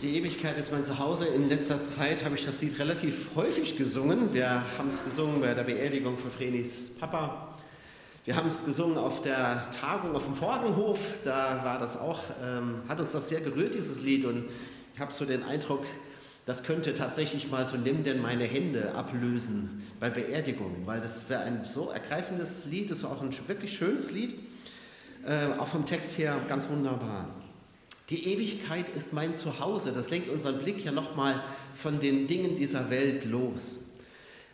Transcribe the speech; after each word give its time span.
Die 0.00 0.16
Ewigkeit 0.16 0.56
ist 0.56 0.70
mein 0.70 0.84
Zuhause. 0.84 1.26
In 1.26 1.48
letzter 1.48 1.82
Zeit 1.82 2.24
habe 2.24 2.36
ich 2.36 2.44
das 2.44 2.62
Lied 2.62 2.78
relativ 2.78 3.30
häufig 3.34 3.76
gesungen. 3.76 4.32
Wir 4.32 4.62
haben 4.78 4.86
es 4.86 5.02
gesungen 5.02 5.40
bei 5.40 5.52
der 5.54 5.64
Beerdigung 5.64 6.16
von 6.16 6.30
Vrenis 6.30 6.90
Papa. 7.00 7.56
Wir 8.24 8.36
haben 8.36 8.46
es 8.46 8.64
gesungen 8.64 8.96
auf 8.96 9.22
der 9.22 9.68
Tagung 9.72 10.14
auf 10.14 10.26
dem 10.26 10.36
Vordenhof. 10.36 11.18
Da 11.24 11.64
war 11.64 11.80
das 11.80 11.96
auch, 11.96 12.20
ähm, 12.40 12.82
hat 12.86 13.00
uns 13.00 13.10
das 13.10 13.28
sehr 13.28 13.40
gerührt, 13.40 13.74
dieses 13.74 14.00
Lied. 14.00 14.24
Und 14.24 14.44
ich 14.94 15.00
habe 15.00 15.12
so 15.12 15.24
den 15.24 15.42
Eindruck, 15.42 15.84
das 16.46 16.62
könnte 16.62 16.94
tatsächlich 16.94 17.50
mal 17.50 17.66
so 17.66 17.76
Nimm 17.76 18.04
denn 18.04 18.22
meine 18.22 18.44
Hände 18.44 18.94
ablösen 18.94 19.84
bei 19.98 20.10
Beerdigungen, 20.10 20.86
weil 20.86 21.00
das 21.00 21.28
wäre 21.28 21.42
ein 21.42 21.64
so 21.64 21.90
ergreifendes 21.90 22.66
Lied, 22.66 22.92
das 22.92 22.98
ist 22.98 23.04
auch 23.04 23.20
ein 23.20 23.30
wirklich 23.48 23.76
schönes 23.76 24.12
Lied, 24.12 24.38
äh, 25.26 25.58
auch 25.58 25.66
vom 25.66 25.86
Text 25.86 26.18
her 26.18 26.40
ganz 26.48 26.68
wunderbar. 26.68 27.28
Die 28.10 28.32
Ewigkeit 28.32 28.88
ist 28.88 29.12
mein 29.12 29.34
Zuhause. 29.34 29.92
Das 29.92 30.10
lenkt 30.10 30.30
unseren 30.30 30.58
Blick 30.58 30.84
ja 30.84 30.92
nochmal 30.92 31.42
von 31.74 32.00
den 32.00 32.26
Dingen 32.26 32.56
dieser 32.56 32.90
Welt 32.90 33.26
los. 33.26 33.80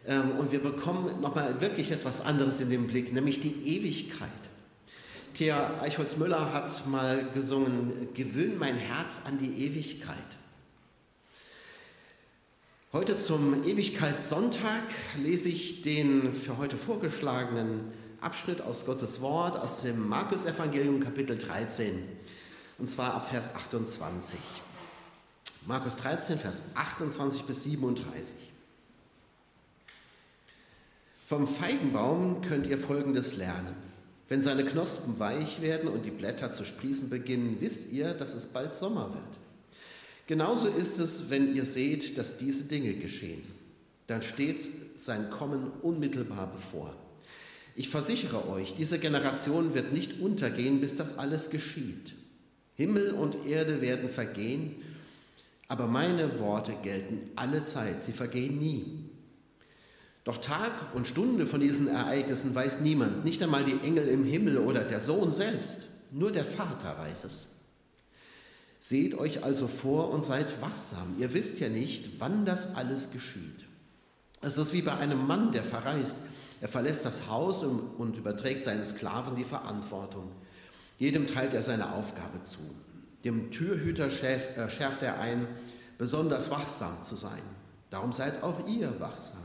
Ähm, 0.06 0.32
und 0.38 0.50
wir 0.50 0.60
bekommen 0.60 1.20
nochmal 1.20 1.60
wirklich 1.60 1.92
etwas 1.92 2.20
anderes 2.20 2.60
in 2.60 2.70
den 2.70 2.86
Blick, 2.86 3.12
nämlich 3.12 3.40
die 3.40 3.76
Ewigkeit. 3.76 4.28
Thea 5.34 5.80
Eichholz-Müller 5.80 6.52
hat 6.52 6.86
mal 6.86 7.28
gesungen, 7.32 8.08
gewöhn 8.14 8.58
mein 8.58 8.76
Herz 8.76 9.22
an 9.24 9.38
die 9.38 9.66
Ewigkeit. 9.66 10.16
Heute 12.92 13.16
zum 13.16 13.64
Ewigkeitssonntag 13.64 14.84
lese 15.20 15.48
ich 15.48 15.82
den 15.82 16.32
für 16.32 16.58
heute 16.58 16.76
vorgeschlagenen 16.76 17.92
Abschnitt 18.20 18.60
aus 18.62 18.86
Gottes 18.86 19.20
Wort 19.20 19.56
aus 19.56 19.82
dem 19.82 20.08
Markus-Evangelium, 20.08 21.00
Kapitel 21.00 21.36
13 21.36 22.04
und 22.78 22.88
zwar 22.88 23.14
ab 23.14 23.28
Vers 23.28 23.54
28. 23.54 24.38
Markus 25.66 25.96
13, 25.96 26.38
Vers 26.38 26.62
28 26.74 27.44
bis 27.44 27.64
37. 27.64 28.36
Vom 31.26 31.46
Feigenbaum 31.48 32.42
könnt 32.42 32.66
ihr 32.66 32.76
Folgendes 32.76 33.36
lernen. 33.36 33.74
Wenn 34.28 34.42
seine 34.42 34.64
Knospen 34.64 35.18
weich 35.18 35.60
werden 35.62 35.88
und 35.88 36.04
die 36.04 36.10
Blätter 36.10 36.50
zu 36.50 36.64
sprießen 36.64 37.08
beginnen, 37.08 37.56
wisst 37.60 37.92
ihr, 37.92 38.14
dass 38.14 38.34
es 38.34 38.48
bald 38.48 38.74
Sommer 38.74 39.14
wird. 39.14 39.38
Genauso 40.26 40.68
ist 40.68 40.98
es, 40.98 41.30
wenn 41.30 41.54
ihr 41.54 41.66
seht, 41.66 42.16
dass 42.18 42.36
diese 42.36 42.64
Dinge 42.64 42.94
geschehen. 42.94 43.44
Dann 44.06 44.22
steht 44.22 44.70
sein 44.98 45.30
Kommen 45.30 45.70
unmittelbar 45.82 46.50
bevor. 46.52 46.94
Ich 47.74 47.88
versichere 47.88 48.48
euch, 48.48 48.74
diese 48.74 48.98
Generation 48.98 49.74
wird 49.74 49.92
nicht 49.92 50.20
untergehen, 50.20 50.80
bis 50.80 50.96
das 50.96 51.18
alles 51.18 51.50
geschieht. 51.50 52.14
Himmel 52.74 53.12
und 53.12 53.46
Erde 53.46 53.80
werden 53.80 54.08
vergehen, 54.08 54.76
aber 55.68 55.86
meine 55.86 56.38
Worte 56.40 56.74
gelten 56.82 57.30
alle 57.36 57.62
Zeit, 57.62 58.02
sie 58.02 58.12
vergehen 58.12 58.58
nie. 58.58 59.10
Doch 60.24 60.38
Tag 60.38 60.72
und 60.94 61.06
Stunde 61.06 61.46
von 61.46 61.60
diesen 61.60 61.86
Ereignissen 61.86 62.54
weiß 62.54 62.80
niemand, 62.80 63.24
nicht 63.24 63.42
einmal 63.42 63.64
die 63.64 63.78
Engel 63.86 64.08
im 64.08 64.24
Himmel 64.24 64.58
oder 64.58 64.84
der 64.84 65.00
Sohn 65.00 65.30
selbst, 65.30 65.88
nur 66.10 66.32
der 66.32 66.44
Vater 66.44 66.96
weiß 66.98 67.24
es. 67.24 67.48
Seht 68.80 69.14
euch 69.16 69.44
also 69.44 69.66
vor 69.66 70.10
und 70.10 70.22
seid 70.22 70.60
wachsam. 70.60 71.16
Ihr 71.18 71.32
wisst 71.32 71.60
ja 71.60 71.68
nicht, 71.68 72.20
wann 72.20 72.44
das 72.44 72.74
alles 72.74 73.10
geschieht. 73.12 73.64
Es 74.42 74.58
ist 74.58 74.74
wie 74.74 74.82
bei 74.82 74.94
einem 74.96 75.26
Mann, 75.26 75.52
der 75.52 75.64
verreist. 75.64 76.18
Er 76.60 76.68
verlässt 76.68 77.04
das 77.06 77.28
Haus 77.28 77.64
und 77.64 78.16
überträgt 78.16 78.62
seinen 78.62 78.84
Sklaven 78.84 79.36
die 79.36 79.44
Verantwortung. 79.44 80.30
Jedem 81.04 81.26
teilt 81.26 81.52
er 81.52 81.60
seine 81.60 81.92
Aufgabe 81.92 82.42
zu. 82.44 82.60
Dem 83.26 83.50
Türhüter 83.50 84.06
äh, 84.06 84.70
schärft 84.70 85.02
er 85.02 85.20
ein, 85.20 85.46
besonders 85.98 86.50
wachsam 86.50 87.02
zu 87.02 87.14
sein. 87.14 87.42
Darum 87.90 88.14
seid 88.14 88.42
auch 88.42 88.66
ihr 88.66 88.98
wachsam. 89.00 89.44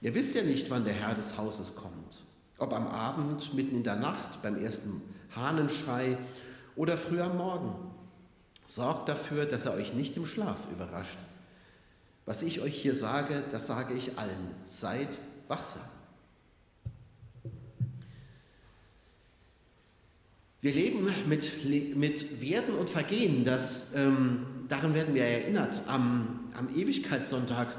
Ihr 0.00 0.14
wisst 0.14 0.36
ja 0.36 0.44
nicht, 0.44 0.70
wann 0.70 0.84
der 0.84 0.94
Herr 0.94 1.14
des 1.14 1.36
Hauses 1.36 1.74
kommt. 1.74 2.24
Ob 2.58 2.72
am 2.72 2.86
Abend, 2.86 3.52
mitten 3.52 3.74
in 3.74 3.82
der 3.82 3.96
Nacht, 3.96 4.42
beim 4.42 4.60
ersten 4.60 5.02
Hahnenschrei 5.34 6.16
oder 6.76 6.96
früh 6.96 7.20
am 7.20 7.36
Morgen. 7.36 7.74
Sorgt 8.64 9.08
dafür, 9.08 9.46
dass 9.46 9.66
er 9.66 9.74
euch 9.74 9.92
nicht 9.92 10.16
im 10.16 10.24
Schlaf 10.24 10.68
überrascht. 10.70 11.18
Was 12.26 12.42
ich 12.42 12.60
euch 12.60 12.80
hier 12.80 12.94
sage, 12.94 13.42
das 13.50 13.66
sage 13.66 13.92
ich 13.94 14.20
allen. 14.20 14.54
Seid 14.64 15.18
wachsam. 15.48 15.82
Wir 20.62 20.72
leben 20.74 21.08
mit, 21.26 21.96
mit 21.96 22.42
Werden 22.42 22.74
und 22.74 22.90
Vergehen. 22.90 23.44
Das, 23.44 23.92
ähm, 23.94 24.44
daran 24.68 24.92
werden 24.94 25.14
wir 25.14 25.24
erinnert 25.24 25.80
am, 25.86 26.50
am 26.54 26.68
Ewigkeitssonntag. 26.76 27.74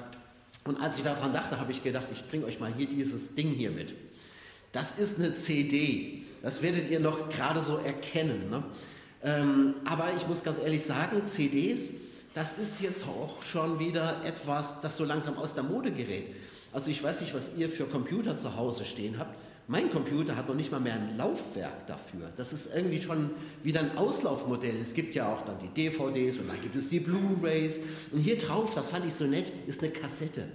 Und 0.63 0.81
als 0.81 0.97
ich 0.97 1.03
daran 1.03 1.31
dachte, 1.31 1.59
habe 1.59 1.71
ich 1.71 1.83
gedacht, 1.83 2.07
ich 2.11 2.27
bringe 2.27 2.45
euch 2.45 2.59
mal 2.59 2.73
hier 2.75 2.87
dieses 2.87 3.35
Ding 3.35 3.49
hier 3.49 3.69
mit. 3.69 3.93
Das 4.71 4.97
ist 4.97 5.19
eine 5.19 5.33
CD. 5.33 6.23
Das 6.41 6.63
werdet 6.63 6.89
ihr 6.89 6.99
noch 6.99 7.29
gerade 7.29 7.61
so 7.61 7.77
erkennen. 7.77 8.49
Ne? 8.49 8.63
Ähm, 9.23 9.75
aber 9.85 10.07
ich 10.17 10.27
muss 10.27 10.43
ganz 10.43 10.57
ehrlich 10.57 10.83
sagen, 10.83 11.23
CDs, 11.27 11.93
das 12.33 12.57
ist 12.57 12.81
jetzt 12.81 13.03
auch 13.03 13.43
schon 13.43 13.77
wieder 13.77 14.21
etwas, 14.25 14.81
das 14.81 14.97
so 14.97 15.05
langsam 15.05 15.37
aus 15.37 15.53
der 15.53 15.63
Mode 15.63 15.91
gerät. 15.91 16.33
Also 16.73 16.89
ich 16.89 17.03
weiß 17.03 17.21
nicht, 17.21 17.35
was 17.35 17.57
ihr 17.57 17.69
für 17.69 17.85
Computer 17.85 18.35
zu 18.35 18.55
Hause 18.55 18.85
stehen 18.85 19.19
habt. 19.19 19.37
Mein 19.67 19.89
Computer 19.89 20.35
hat 20.35 20.47
noch 20.47 20.55
nicht 20.55 20.71
mal 20.71 20.79
mehr 20.79 20.95
ein 20.95 21.17
Laufwerk 21.17 21.87
dafür. 21.87 22.31
Das 22.35 22.51
ist 22.51 22.69
irgendwie 22.75 23.01
schon 23.01 23.31
wieder 23.63 23.79
ein 23.79 23.97
Auslaufmodell. 23.97 24.75
Es 24.81 24.93
gibt 24.93 25.15
ja 25.15 25.31
auch 25.31 25.43
dann 25.43 25.57
die 25.59 25.69
DVDs 25.69 26.39
und 26.39 26.49
dann 26.49 26.59
gibt 26.61 26.75
es 26.75 26.89
die 26.89 26.99
Blu-rays. 26.99 27.79
Und 28.11 28.19
hier 28.19 28.37
drauf, 28.37 28.73
das 28.75 28.89
fand 28.89 29.05
ich 29.05 29.13
so 29.13 29.25
nett, 29.25 29.53
ist 29.67 29.81
eine 29.81 29.91
Kassette. 29.91 30.47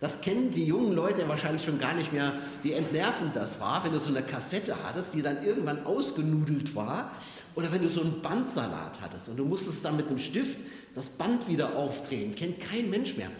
Das 0.00 0.22
kennen 0.22 0.50
die 0.50 0.64
jungen 0.64 0.92
Leute 0.92 1.28
wahrscheinlich 1.28 1.62
schon 1.62 1.78
gar 1.78 1.92
nicht 1.92 2.12
mehr, 2.12 2.32
wie 2.62 2.72
entnervend 2.72 3.36
das 3.36 3.60
war, 3.60 3.84
wenn 3.84 3.92
du 3.92 4.00
so 4.00 4.08
eine 4.08 4.22
Kassette 4.22 4.74
hattest, 4.82 5.12
die 5.12 5.20
dann 5.20 5.42
irgendwann 5.44 5.84
ausgenudelt 5.84 6.74
war. 6.74 7.10
Oder 7.54 7.70
wenn 7.70 7.82
du 7.82 7.88
so 7.88 8.00
einen 8.00 8.22
Bandsalat 8.22 9.00
hattest 9.02 9.28
und 9.28 9.36
du 9.36 9.44
musstest 9.44 9.84
dann 9.84 9.96
mit 9.96 10.08
einem 10.08 10.18
Stift 10.18 10.58
das 10.94 11.10
Band 11.10 11.48
wieder 11.48 11.76
aufdrehen. 11.76 12.34
Kennt 12.34 12.60
kein 12.60 12.88
Mensch 12.88 13.16
mehr. 13.16 13.30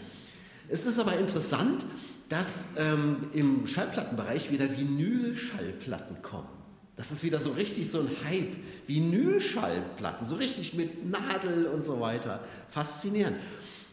Es 0.69 0.85
ist 0.85 0.99
aber 0.99 1.17
interessant, 1.17 1.85
dass 2.31 2.69
ähm, 2.77 3.29
im 3.33 3.67
Schallplattenbereich 3.67 4.51
wieder 4.51 4.65
Vinylschallplatten 4.77 6.21
kommen. 6.21 6.47
Das 6.95 7.11
ist 7.11 7.23
wieder 7.23 7.41
so 7.41 7.51
richtig 7.51 7.89
so 7.89 7.99
ein 7.99 8.09
Hype. 8.25 8.55
Vinylschallplatten, 8.87 10.25
so 10.25 10.35
richtig 10.35 10.73
mit 10.73 11.09
Nadel 11.09 11.65
und 11.65 11.83
so 11.83 11.99
weiter. 11.99 12.41
Faszinierend. 12.69 13.37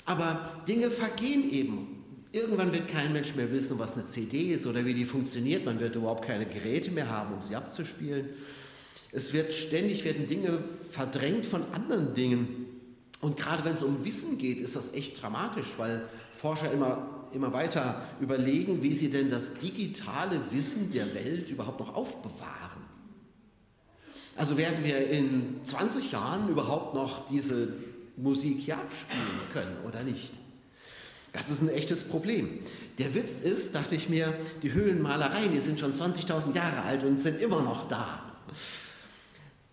Aber 0.05 0.63
Dinge 0.69 0.91
vergehen 0.93 1.51
eben. 1.51 2.05
Irgendwann 2.31 2.73
wird 2.73 2.87
kein 2.87 3.13
Mensch 3.13 3.35
mehr 3.35 3.51
wissen, 3.51 3.79
was 3.81 3.95
eine 3.95 4.05
CD 4.05 4.53
ist 4.53 4.67
oder 4.69 4.85
wie 4.85 4.95
die 4.95 5.05
funktioniert. 5.05 5.65
Man 5.65 5.81
wird 5.81 5.97
überhaupt 5.97 6.25
keine 6.25 6.47
Geräte 6.47 6.93
mehr 6.93 7.11
haben, 7.11 7.35
um 7.35 7.43
sie 7.43 7.57
abzuspielen. 7.57 8.29
Es 9.11 9.33
wird 9.33 9.53
ständig 9.53 10.05
werden 10.05 10.27
Dinge 10.27 10.63
verdrängt 10.89 11.45
von 11.45 11.65
anderen 11.73 12.15
Dingen. 12.15 12.67
Und 13.21 13.37
gerade 13.37 13.65
wenn 13.65 13.75
es 13.75 13.83
um 13.83 14.05
Wissen 14.05 14.39
geht, 14.39 14.61
ist 14.61 14.77
das 14.77 14.95
echt 14.95 15.21
dramatisch, 15.21 15.75
weil 15.79 16.03
Forscher 16.31 16.71
immer 16.71 17.18
immer 17.35 17.53
weiter 17.53 18.03
überlegen, 18.21 18.83
wie 18.83 18.95
sie 18.95 19.11
denn 19.11 19.31
das 19.31 19.55
digitale 19.55 20.41
Wissen 20.51 20.91
der 20.93 21.15
Welt 21.15 21.51
überhaupt 21.51 21.81
noch 21.81 21.95
aufbewahren. 21.95 22.83
Also 24.37 24.57
werden 24.57 24.85
wir 24.85 25.11
in 25.11 25.61
20 25.65 26.13
Jahren 26.13 26.49
überhaupt 26.49 26.95
noch 26.95 27.27
diese 27.29 27.75
Musik 28.17 28.59
hier 28.61 28.79
abspielen 28.79 29.41
können 29.53 29.77
oder 29.87 30.03
nicht? 30.03 30.33
Das 31.33 31.51
ist 31.51 31.61
ein 31.61 31.69
echtes 31.69 32.05
Problem. 32.05 32.61
Der 32.99 33.15
Witz 33.15 33.41
ist, 33.41 33.75
dachte 33.75 33.95
ich 33.95 34.09
mir, 34.09 34.33
die 34.63 34.73
Höhlenmalereien, 34.73 35.53
die 35.53 35.61
sind 35.61 35.79
schon 35.79 35.93
20.000 35.93 36.55
Jahre 36.55 36.83
alt 36.83 37.05
und 37.05 37.19
sind 37.21 37.41
immer 37.41 37.63
noch 37.63 37.87
da. 37.87 38.23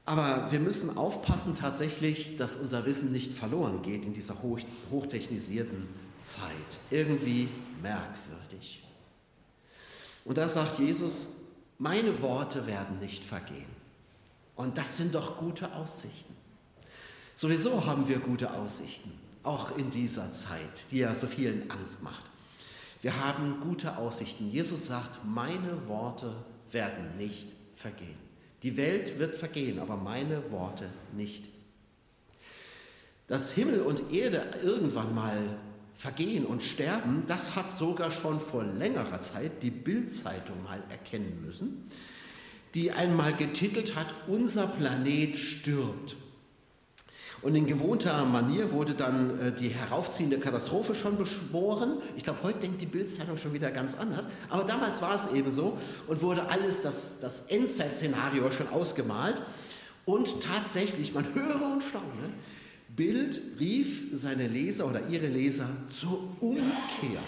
Aber 0.05 0.51
wir 0.51 0.59
müssen 0.59 0.97
aufpassen 0.97 1.55
tatsächlich, 1.55 2.38
dass 2.38 2.55
unser 2.55 2.85
Wissen 2.85 3.11
nicht 3.11 3.33
verloren 3.33 3.81
geht 3.81 4.05
in 4.05 4.13
dieser 4.13 4.41
hoch, 4.41 4.59
hochtechnisierten 4.91 5.88
Zeit. 6.19 6.80
Irgendwie 6.91 7.50
merkwürdig. 7.81 8.83
Und 10.24 10.38
da 10.38 10.47
sagt 10.47 10.80
Jesus, 10.80 11.38
meine 11.80 12.21
Worte 12.21 12.68
werden 12.68 13.00
nicht 13.00 13.24
vergehen. 13.24 13.75
Und 14.56 14.77
das 14.77 14.97
sind 14.97 15.15
doch 15.15 15.38
gute 15.38 15.74
Aussichten. 15.74 16.33
Sowieso 17.33 17.85
haben 17.85 18.07
wir 18.07 18.19
gute 18.19 18.53
Aussichten, 18.53 19.12
auch 19.44 19.77
in 19.77 19.89
dieser 19.89 20.31
Zeit, 20.33 20.89
die 20.91 21.00
ja 21.00 21.13
so 21.13 21.27
vielen 21.27 21.69
Angst 21.69 22.01
macht. 22.01 22.24
Wir 23.01 23.24
haben 23.24 23.59
gute 23.59 23.97
Aussichten. 23.97 24.50
Jesus 24.50 24.85
sagt, 24.85 25.19
meine 25.25 25.88
Worte 25.88 26.33
werden 26.71 27.18
nicht 27.18 27.51
vergehen. 27.74 28.25
Die 28.63 28.78
Welt 28.78 29.19
wird 29.19 29.36
vergehen, 29.36 29.80
aber 29.80 29.98
meine 29.98 30.52
Worte 30.52 30.90
nicht. 31.16 31.50
Dass 33.28 33.54
Himmel 33.54 33.81
und 33.81 34.13
Erde 34.13 34.44
irgendwann 34.63 35.13
mal 35.13 35.57
vergehen 35.94 36.46
und 36.46 36.62
sterben, 36.62 37.24
das 37.28 37.56
hat 37.56 37.72
sogar 37.72 38.12
schon 38.12 38.40
vor 38.40 38.63
längerer 38.63 39.19
Zeit 39.19 39.63
die 39.63 39.72
Bildzeitung 39.72 40.62
mal 40.63 40.84
erkennen 40.90 41.42
müssen, 41.46 41.90
die 42.74 42.92
einmal 42.92 43.34
getitelt 43.34 43.96
hat, 43.96 44.07
unser 44.28 44.68
Planet 44.68 45.38
stirbt. 45.38 46.18
Und 47.45 47.53
in 47.53 47.68
gewohnter 47.68 48.25
Manier 48.25 48.71
wurde 48.71 48.95
dann 48.95 49.39
äh, 49.39 49.51
die 49.51 49.69
heraufziehende 49.69 50.39
Katastrophe 50.39 50.95
schon 50.95 51.15
beschworen. 51.15 52.00
Ich 52.18 52.24
glaube, 52.24 52.39
heute 52.42 52.62
denkt 52.62 52.81
die 52.81 52.88
Bildzeitung 52.88 53.38
schon 53.38 53.53
wieder 53.53 53.69
ganz 53.69 53.94
anders. 53.94 54.27
Aber 54.50 54.63
damals 54.63 55.00
war 55.03 55.13
es 55.13 55.31
eben 55.31 55.51
so 55.51 55.77
und 56.07 56.24
wurde 56.24 56.50
alles, 56.50 56.81
das, 56.81 57.19
das 57.19 57.42
Endzeitszenario 57.42 58.50
schon 58.50 58.68
ausgemalt. 58.69 59.44
Und 60.06 60.42
tatsächlich, 60.42 61.13
man 61.13 61.24
höre 61.36 61.71
und 61.71 61.83
staune, 61.83 62.33
Bild 62.95 63.39
rief 63.59 64.06
seine 64.12 64.47
Leser 64.47 64.88
oder 64.88 65.07
ihre 65.07 65.27
Leser 65.27 65.68
zur 65.92 66.27
Umkehr. 66.39 67.21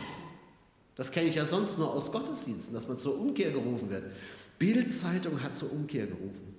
Das 0.95 1.11
kenne 1.11 1.27
ich 1.27 1.35
ja 1.35 1.45
sonst 1.45 1.77
nur 1.77 1.93
aus 1.93 2.11
Gottesdiensten, 2.11 2.73
dass 2.73 2.87
man 2.87 2.97
zur 2.97 3.19
Umkehr 3.19 3.51
gerufen 3.51 3.91
wird. 3.91 4.05
Bildzeitung 4.57 5.43
hat 5.43 5.53
zur 5.53 5.71
Umkehr 5.71 6.07
gerufen. 6.07 6.56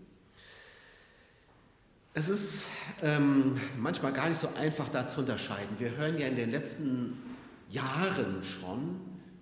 Es 2.18 2.28
ist 2.28 2.66
ähm, 3.00 3.60
manchmal 3.78 4.12
gar 4.12 4.28
nicht 4.28 4.40
so 4.40 4.48
einfach, 4.60 4.88
da 4.88 5.06
zu 5.06 5.20
unterscheiden. 5.20 5.78
Wir 5.78 5.96
hören 5.96 6.18
ja 6.18 6.26
in 6.26 6.34
den 6.34 6.50
letzten 6.50 7.16
Jahren 7.70 8.42
schon 8.42 9.00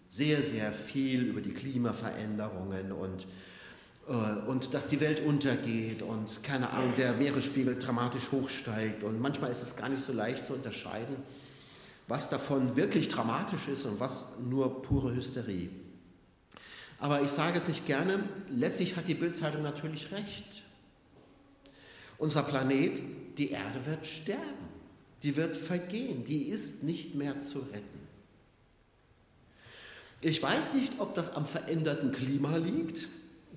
sehr, 0.09 0.43
sehr 0.43 0.73
viel 0.73 1.23
über 1.23 1.41
die 1.41 1.55
Klimaveränderungen 1.55 2.93
und, 2.93 3.27
äh, 4.07 4.13
und 4.47 4.75
dass 4.75 4.89
die 4.89 5.01
Welt 5.01 5.21
untergeht 5.21 6.03
und 6.03 6.43
keine 6.43 6.69
Ahnung, 6.69 6.93
der 6.99 7.15
Meeresspiegel 7.15 7.77
dramatisch 7.77 8.31
hochsteigt. 8.31 9.05
Und 9.05 9.23
manchmal 9.23 9.51
ist 9.51 9.63
es 9.63 9.75
gar 9.75 9.89
nicht 9.89 10.03
so 10.03 10.13
leicht 10.13 10.45
zu 10.45 10.53
unterscheiden, 10.53 11.17
was 12.09 12.29
davon 12.29 12.77
wirklich 12.77 13.09
dramatisch 13.09 13.69
ist 13.69 13.87
und 13.87 14.01
was 14.01 14.35
nur 14.41 14.83
pure 14.83 15.17
Hysterie. 15.17 15.71
Aber 16.99 17.23
ich 17.23 17.31
sage 17.31 17.57
es 17.57 17.69
nicht 17.69 17.87
gerne, 17.87 18.29
letztlich 18.51 18.97
hat 18.97 19.09
die 19.09 19.15
Bildzeitung 19.15 19.63
natürlich 19.63 20.13
recht. 20.13 20.66
Unser 22.19 22.43
Planet, 22.43 23.03
die 23.39 23.51
Erde 23.51 23.85
wird 23.87 24.07
sterben, 24.07 24.43
die 25.23 25.37
wird 25.37 25.57
vergehen, 25.57 26.25
die 26.25 26.45
ist 26.45 26.83
nicht 26.83 27.15
mehr 27.15 27.41
zu 27.41 27.59
retten. 27.59 28.07
Ich 30.21 30.43
weiß 30.43 30.75
nicht, 30.75 30.95
ob 30.99 31.15
das 31.15 31.37
am 31.37 31.47
veränderten 31.47 32.11
Klima 32.11 32.57
liegt, 32.57 33.09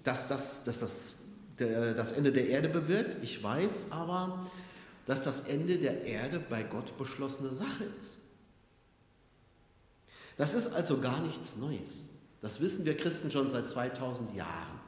dass 0.03 0.27
das, 0.27 0.63
dass 0.63 0.79
das 0.79 1.13
das 1.59 2.13
Ende 2.13 2.31
der 2.31 2.47
Erde 2.47 2.69
bewirkt. 2.69 3.23
Ich 3.23 3.43
weiß 3.43 3.91
aber, 3.91 4.49
dass 5.05 5.23
das 5.23 5.41
Ende 5.41 5.77
der 5.77 6.05
Erde 6.05 6.39
bei 6.39 6.63
Gott 6.63 6.97
beschlossene 6.97 7.53
Sache 7.53 7.85
ist. 8.01 8.17
Das 10.37 10.53
ist 10.53 10.73
also 10.73 10.99
gar 10.99 11.19
nichts 11.21 11.57
Neues. 11.57 12.05
Das 12.39 12.61
wissen 12.61 12.85
wir 12.85 12.95
Christen 12.95 13.29
schon 13.29 13.49
seit 13.49 13.67
2000 13.67 14.33
Jahren. 14.33 14.79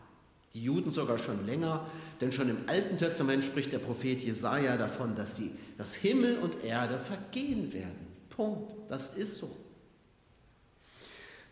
Die 0.53 0.63
Juden 0.63 0.92
sogar 0.92 1.18
schon 1.18 1.45
länger, 1.45 1.86
denn 2.19 2.31
schon 2.31 2.50
im 2.50 2.57
Alten 2.68 2.98
Testament 2.98 3.44
spricht 3.44 3.71
der 3.71 3.80
Prophet 3.80 4.21
Jesaja 4.21 4.75
davon, 4.75 5.15
dass, 5.15 5.36
die, 5.36 5.51
dass 5.77 5.95
Himmel 5.95 6.38
und 6.39 6.63
Erde 6.63 6.98
vergehen 6.98 7.71
werden. 7.71 8.07
Punkt. 8.30 8.74
Das 8.89 9.15
ist 9.15 9.38
so. 9.38 9.56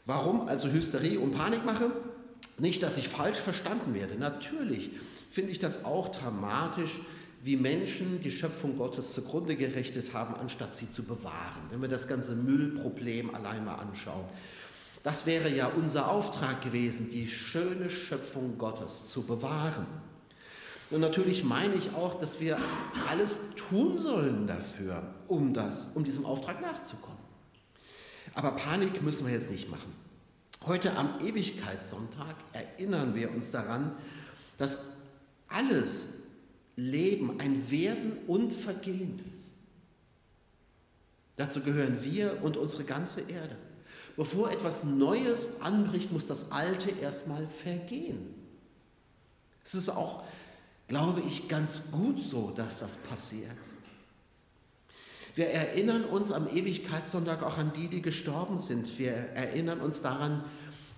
Warum 0.05 0.47
also 0.47 0.69
Hysterie 0.69 1.17
und 1.17 1.31
Panik 1.31 1.65
mache? 1.65 1.91
Nicht, 2.57 2.83
dass 2.83 2.97
ich 2.97 3.07
falsch 3.07 3.37
verstanden 3.37 3.93
werde. 3.93 4.15
Natürlich 4.15 4.91
finde 5.29 5.51
ich 5.51 5.59
das 5.59 5.85
auch 5.85 6.09
dramatisch, 6.09 6.99
wie 7.41 7.55
Menschen 7.55 8.19
die 8.19 8.31
Schöpfung 8.31 8.77
Gottes 8.77 9.13
zugrunde 9.13 9.55
gerichtet 9.55 10.13
haben, 10.13 10.35
anstatt 10.35 10.75
sie 10.75 10.89
zu 10.89 11.03
bewahren. 11.03 11.61
Wenn 11.69 11.81
wir 11.81 11.87
das 11.87 12.07
ganze 12.07 12.35
Müllproblem 12.35 13.33
allein 13.33 13.63
mal 13.63 13.75
anschauen. 13.75 14.25
Das 15.03 15.25
wäre 15.25 15.49
ja 15.49 15.67
unser 15.67 16.11
Auftrag 16.11 16.61
gewesen, 16.61 17.09
die 17.09 17.27
schöne 17.27 17.89
Schöpfung 17.89 18.57
Gottes 18.57 19.07
zu 19.07 19.23
bewahren. 19.23 19.87
Und 20.91 21.01
natürlich 21.01 21.43
meine 21.43 21.75
ich 21.75 21.93
auch, 21.93 22.17
dass 22.17 22.39
wir 22.39 22.57
alles 23.09 23.39
tun 23.55 23.97
sollen 23.97 24.47
dafür, 24.47 25.03
um, 25.27 25.53
das, 25.53 25.91
um 25.95 26.03
diesem 26.03 26.25
Auftrag 26.25 26.61
nachzukommen. 26.61 27.19
Aber 28.33 28.51
Panik 28.51 29.01
müssen 29.01 29.25
wir 29.25 29.33
jetzt 29.33 29.51
nicht 29.51 29.69
machen. 29.69 29.93
Heute 30.65 30.95
am 30.97 31.19
Ewigkeitssonntag 31.21 32.35
erinnern 32.53 33.15
wir 33.15 33.31
uns 33.31 33.51
daran, 33.51 33.95
dass 34.57 34.89
alles 35.47 36.15
Leben 36.75 37.39
ein 37.39 37.71
Werden 37.71 38.17
und 38.27 38.51
Vergehen 38.51 39.19
ist. 39.33 39.53
Dazu 41.37 41.61
gehören 41.61 42.03
wir 42.03 42.43
und 42.43 42.57
unsere 42.57 42.83
ganze 42.83 43.21
Erde. 43.21 43.55
Bevor 44.19 44.51
etwas 44.51 44.83
Neues 44.83 45.61
anbricht, 45.61 46.11
muss 46.11 46.25
das 46.25 46.51
Alte 46.51 46.89
erstmal 46.89 47.47
vergehen. 47.47 48.35
Es 49.63 49.75
ist 49.75 49.87
auch, 49.87 50.25
glaube 50.89 51.21
ich, 51.21 51.47
ganz 51.47 51.83
gut 51.89 52.21
so, 52.21 52.51
dass 52.53 52.79
das 52.79 52.97
passiert. 52.97 53.55
Wir 55.35 55.47
erinnern 55.51 56.03
uns 56.03 56.33
am 56.33 56.49
Ewigkeitssonntag 56.53 57.43
auch 57.43 57.57
an 57.57 57.71
die, 57.71 57.87
die 57.87 58.01
gestorben 58.01 58.59
sind. 58.59 58.99
Wir 58.99 59.13
erinnern 59.13 59.79
uns 59.79 60.01
daran, 60.01 60.43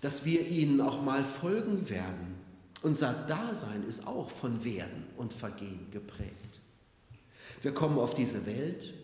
dass 0.02 0.26
wir 0.26 0.48
ihnen 0.48 0.82
auch 0.82 1.04
mal 1.04 1.24
folgen 1.24 1.92
werden. 1.92 2.40
Unser 2.82 3.14
Dasein 3.14 3.86
ist 3.88 4.08
auch 4.08 4.32
von 4.32 4.64
Werden 4.64 5.06
und 5.18 5.32
Vergehen 5.32 5.92
geprägt. 5.92 6.60
Wir 7.62 7.72
kommen 7.72 8.00
auf 8.00 8.16
diese 8.16 8.48
Welt, 8.48 8.96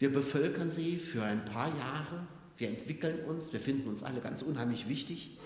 wir 0.00 0.12
bevölkern 0.12 0.70
sie 0.70 0.96
für 0.96 1.22
ein 1.22 1.44
paar 1.44 1.68
Jahre, 1.68 2.26
wir 2.56 2.68
entwickeln 2.68 3.24
uns, 3.24 3.52
wir 3.52 3.60
finden 3.60 3.88
uns 3.88 4.02
alle 4.02 4.20
ganz 4.20 4.42
unheimlich 4.42 4.88
wichtig 4.88 5.38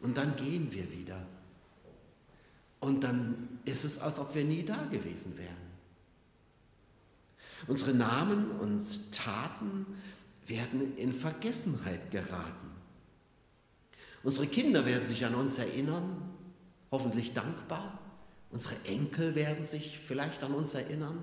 und 0.00 0.16
dann 0.16 0.36
gehen 0.36 0.72
wir 0.72 0.92
wieder. 0.92 1.26
Und 2.80 3.04
dann 3.04 3.60
ist 3.64 3.84
es, 3.84 3.98
als 3.98 4.18
ob 4.18 4.34
wir 4.34 4.44
nie 4.44 4.64
da 4.64 4.82
gewesen 4.90 5.36
wären. 5.36 5.70
Unsere 7.66 7.92
Namen 7.92 8.50
und 8.52 9.12
Taten 9.12 9.86
werden 10.46 10.96
in 10.96 11.12
Vergessenheit 11.12 12.10
geraten. 12.10 12.70
Unsere 14.22 14.46
Kinder 14.46 14.86
werden 14.86 15.06
sich 15.06 15.24
an 15.24 15.34
uns 15.34 15.58
erinnern, 15.58 16.30
hoffentlich 16.90 17.32
dankbar. 17.34 17.98
Unsere 18.50 18.74
Enkel 18.84 19.34
werden 19.34 19.64
sich 19.64 19.98
vielleicht 19.98 20.42
an 20.42 20.52
uns 20.52 20.74
erinnern. 20.74 21.22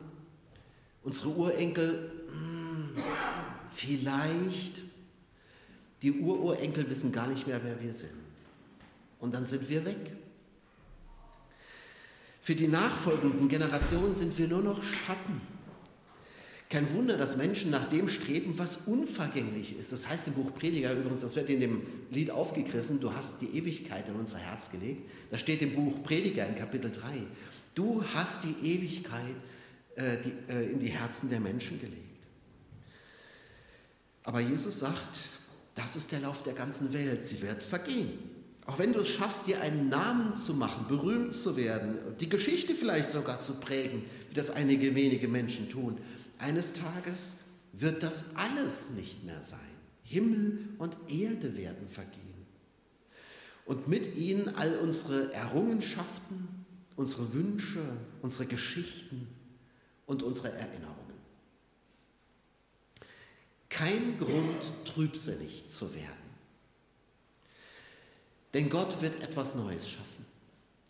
Unsere 1.04 1.30
Urenkel, 1.30 2.12
hm, 2.32 2.90
vielleicht. 3.70 4.82
Die 6.02 6.12
Ururenkel 6.12 6.90
wissen 6.90 7.12
gar 7.12 7.28
nicht 7.28 7.48
mehr, 7.48 7.62
wer 7.64 7.82
wir 7.82 7.94
sind. 7.94 8.14
Und 9.20 9.34
dann 9.34 9.46
sind 9.46 9.68
wir 9.70 9.84
weg. 9.86 10.14
Für 12.42 12.56
die 12.56 12.68
nachfolgenden 12.68 13.48
Generationen 13.48 14.14
sind 14.14 14.38
wir 14.38 14.48
nur 14.48 14.62
noch 14.62 14.82
Schatten. 14.84 15.42
Kein 16.70 16.94
Wunder, 16.94 17.18
dass 17.18 17.38
Menschen 17.38 17.72
nach 17.72 17.88
dem 17.88 18.10
streben, 18.10 18.60
was 18.60 18.88
unvergänglich 18.88 19.78
ist. 19.78 19.94
Das 19.94 20.08
heißt 20.10 20.28
im 20.28 20.34
Buch 20.34 20.54
Prediger 20.54 20.94
übrigens, 20.94 21.22
das 21.22 21.36
wird 21.36 21.50
in 21.50 21.62
dem 21.62 21.82
Lied 22.12 22.30
aufgegriffen, 22.30 23.00
du 23.00 23.14
hast 23.14 23.42
die 23.42 23.58
Ewigkeit 23.58 24.10
in 24.10 24.16
unser 24.16 24.38
Herz 24.38 24.70
gelegt. 24.70 25.10
Das 25.32 25.40
steht 25.40 25.62
im 25.62 25.74
Buch 25.74 26.04
Prediger 26.04 26.46
in 26.46 26.56
Kapitel 26.56 26.92
3. 26.92 27.02
Du 27.74 28.04
hast 28.14 28.44
die 28.44 28.56
Ewigkeit 28.64 29.36
äh, 29.96 30.18
die, 30.18 30.52
äh, 30.52 30.72
in 30.72 30.80
die 30.80 30.90
Herzen 30.90 31.30
der 31.30 31.40
Menschen 31.40 31.80
gelegt. 31.80 32.04
Aber 34.24 34.42
Jesus 34.42 34.80
sagt, 34.80 35.20
das 35.78 35.96
ist 35.96 36.12
der 36.12 36.20
Lauf 36.20 36.44
der 36.44 36.54
ganzen 36.54 36.92
Welt. 36.92 37.26
Sie 37.26 37.42
wird 37.42 37.62
vergehen. 37.62 38.18
Auch 38.66 38.80
wenn 38.80 38.92
du 38.92 39.00
es 39.00 39.10
schaffst, 39.10 39.48
dir 39.48 39.62
einen 39.62 39.88
Namen 39.88 40.36
zu 40.36 40.54
machen, 40.54 40.88
berühmt 40.90 41.34
zu 41.34 41.56
werden, 41.56 41.96
die 42.20 42.28
Geschichte 42.28 42.76
vielleicht 42.76 43.12
sogar 43.12 43.40
zu 43.40 43.54
prägen, 43.60 44.04
wie 44.30 44.34
das 44.34 44.50
einige 44.50 44.94
wenige 44.96 45.28
Menschen 45.28 45.70
tun, 45.70 45.98
eines 46.40 46.74
Tages 46.74 47.38
wird 47.72 48.04
das 48.04 48.36
alles 48.36 48.90
nicht 48.90 49.24
mehr 49.24 49.42
sein. 49.42 49.60
Himmel 50.04 50.60
und 50.80 50.98
Erde 51.08 51.56
werden 51.56 51.88
vergehen. 51.88 52.22
Und 53.66 53.88
mit 53.88 54.16
ihnen 54.16 54.54
all 54.56 54.78
unsere 54.78 55.32
Errungenschaften, 55.34 56.66
unsere 56.96 57.34
Wünsche, 57.34 57.84
unsere 58.22 58.48
Geschichten 58.48 59.28
und 60.06 60.24
unsere 60.24 60.52
Erinnerungen 60.52 61.07
kein 63.70 64.18
Grund, 64.18 64.72
trübsinnig 64.86 65.70
zu 65.70 65.94
werden. 65.94 66.28
Denn 68.54 68.70
Gott 68.70 69.02
wird 69.02 69.22
etwas 69.22 69.56
Neues 69.56 69.90
schaffen. 69.90 70.26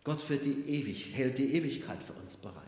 Gott 0.04 0.30
wird 0.30 0.46
die 0.46 0.62
ewig, 0.70 1.14
hält 1.14 1.38
die 1.38 1.54
Ewigkeit 1.56 2.02
für 2.02 2.14
uns 2.14 2.38
bereit. 2.38 2.64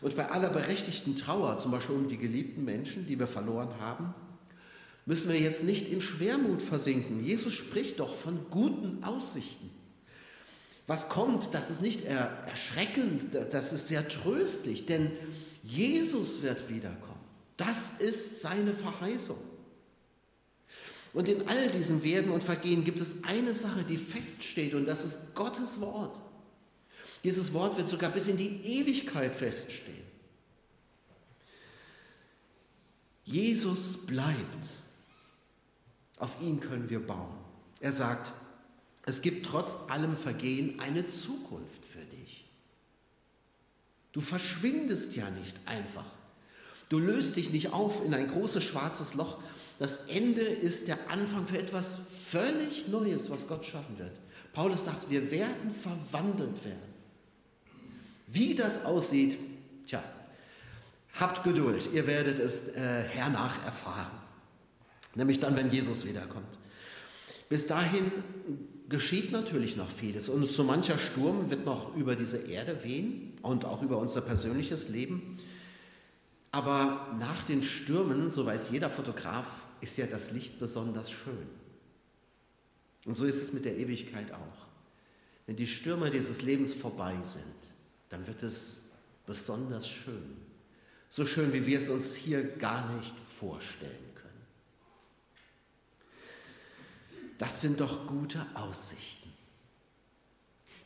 Und 0.00 0.14
bei 0.14 0.30
aller 0.30 0.50
berechtigten 0.50 1.16
Trauer, 1.16 1.58
zum 1.58 1.72
Beispiel 1.72 1.96
um 1.96 2.06
die 2.06 2.18
geliebten 2.18 2.64
Menschen, 2.64 3.06
die 3.06 3.18
wir 3.18 3.26
verloren 3.26 3.80
haben, 3.80 4.14
müssen 5.06 5.32
wir 5.32 5.40
jetzt 5.40 5.64
nicht 5.64 5.88
in 5.88 6.00
Schwermut 6.00 6.62
versinken. 6.62 7.24
Jesus 7.24 7.54
spricht 7.54 7.98
doch 7.98 8.14
von 8.14 8.46
guten 8.50 9.02
Aussichten. 9.02 9.70
Was 10.86 11.08
kommt, 11.08 11.54
das 11.54 11.70
ist 11.70 11.82
nicht 11.82 12.04
erschreckend, 12.04 13.34
das 13.34 13.72
ist 13.72 13.88
sehr 13.88 14.08
tröstlich, 14.08 14.86
denn 14.86 15.10
Jesus 15.62 16.42
wird 16.42 16.70
wiederkommen. 16.70 17.17
Das 17.58 17.98
ist 17.98 18.40
seine 18.40 18.72
Verheißung. 18.72 19.36
Und 21.12 21.28
in 21.28 21.46
all 21.48 21.70
diesem 21.70 22.02
Werden 22.02 22.30
und 22.30 22.44
Vergehen 22.44 22.84
gibt 22.84 23.00
es 23.00 23.24
eine 23.24 23.54
Sache, 23.54 23.82
die 23.82 23.96
feststeht, 23.96 24.74
und 24.74 24.86
das 24.86 25.04
ist 25.04 25.34
Gottes 25.34 25.80
Wort. 25.80 26.20
Dieses 27.24 27.52
Wort 27.52 27.76
wird 27.76 27.88
sogar 27.88 28.10
bis 28.10 28.28
in 28.28 28.36
die 28.36 28.78
Ewigkeit 28.78 29.34
feststehen. 29.34 30.06
Jesus 33.24 34.06
bleibt. 34.06 34.68
Auf 36.18 36.40
ihn 36.40 36.60
können 36.60 36.88
wir 36.88 37.04
bauen. 37.04 37.34
Er 37.80 37.92
sagt, 37.92 38.32
es 39.04 39.20
gibt 39.20 39.46
trotz 39.46 39.88
allem 39.88 40.16
Vergehen 40.16 40.78
eine 40.80 41.06
Zukunft 41.06 41.84
für 41.84 42.04
dich. 42.04 42.48
Du 44.12 44.20
verschwindest 44.20 45.16
ja 45.16 45.28
nicht 45.30 45.56
einfach. 45.66 46.17
Du 46.88 46.98
löst 46.98 47.36
dich 47.36 47.50
nicht 47.50 47.72
auf 47.72 48.04
in 48.04 48.14
ein 48.14 48.28
großes 48.28 48.64
schwarzes 48.64 49.14
Loch. 49.14 49.38
Das 49.78 50.06
Ende 50.06 50.42
ist 50.42 50.88
der 50.88 50.98
Anfang 51.10 51.46
für 51.46 51.58
etwas 51.58 51.98
völlig 52.12 52.88
Neues, 52.88 53.30
was 53.30 53.46
Gott 53.46 53.64
schaffen 53.64 53.98
wird. 53.98 54.12
Paulus 54.52 54.84
sagt, 54.84 55.10
wir 55.10 55.30
werden 55.30 55.70
verwandelt 55.70 56.64
werden. 56.64 56.88
Wie 58.26 58.54
das 58.54 58.84
aussieht, 58.84 59.38
tja, 59.86 60.02
habt 61.14 61.44
Geduld, 61.44 61.88
ihr 61.92 62.06
werdet 62.06 62.38
es 62.38 62.68
äh, 62.68 63.04
hernach 63.04 63.64
erfahren. 63.64 64.10
Nämlich 65.14 65.40
dann, 65.40 65.56
wenn 65.56 65.70
Jesus 65.70 66.06
wiederkommt. 66.06 66.58
Bis 67.48 67.66
dahin 67.66 68.12
geschieht 68.88 69.32
natürlich 69.32 69.76
noch 69.76 69.90
vieles 69.90 70.28
und 70.28 70.46
so 70.46 70.64
mancher 70.64 70.98
Sturm 70.98 71.50
wird 71.50 71.64
noch 71.64 71.94
über 71.96 72.16
diese 72.16 72.38
Erde 72.38 72.82
wehen 72.84 73.38
und 73.42 73.64
auch 73.64 73.82
über 73.82 73.98
unser 73.98 74.20
persönliches 74.20 74.88
Leben. 74.88 75.38
Aber 76.50 77.14
nach 77.18 77.42
den 77.44 77.62
Stürmen, 77.62 78.30
so 78.30 78.46
weiß 78.46 78.70
jeder 78.70 78.90
Fotograf, 78.90 79.66
ist 79.80 79.98
ja 79.98 80.06
das 80.06 80.30
Licht 80.30 80.58
besonders 80.58 81.10
schön. 81.10 81.48
Und 83.06 83.14
so 83.14 83.24
ist 83.24 83.42
es 83.42 83.52
mit 83.52 83.64
der 83.64 83.76
Ewigkeit 83.76 84.32
auch. 84.32 84.66
Wenn 85.46 85.56
die 85.56 85.66
Stürme 85.66 86.10
dieses 86.10 86.42
Lebens 86.42 86.74
vorbei 86.74 87.16
sind, 87.22 87.44
dann 88.08 88.26
wird 88.26 88.42
es 88.42 88.88
besonders 89.26 89.88
schön. 89.88 90.36
So 91.10 91.24
schön, 91.24 91.52
wie 91.52 91.64
wir 91.64 91.78
es 91.78 91.88
uns 91.88 92.14
hier 92.14 92.42
gar 92.42 92.92
nicht 92.94 93.14
vorstellen 93.18 94.14
können. 94.14 94.46
Das 97.38 97.60
sind 97.60 97.80
doch 97.80 98.06
gute 98.06 98.44
Aussichten. 98.54 99.32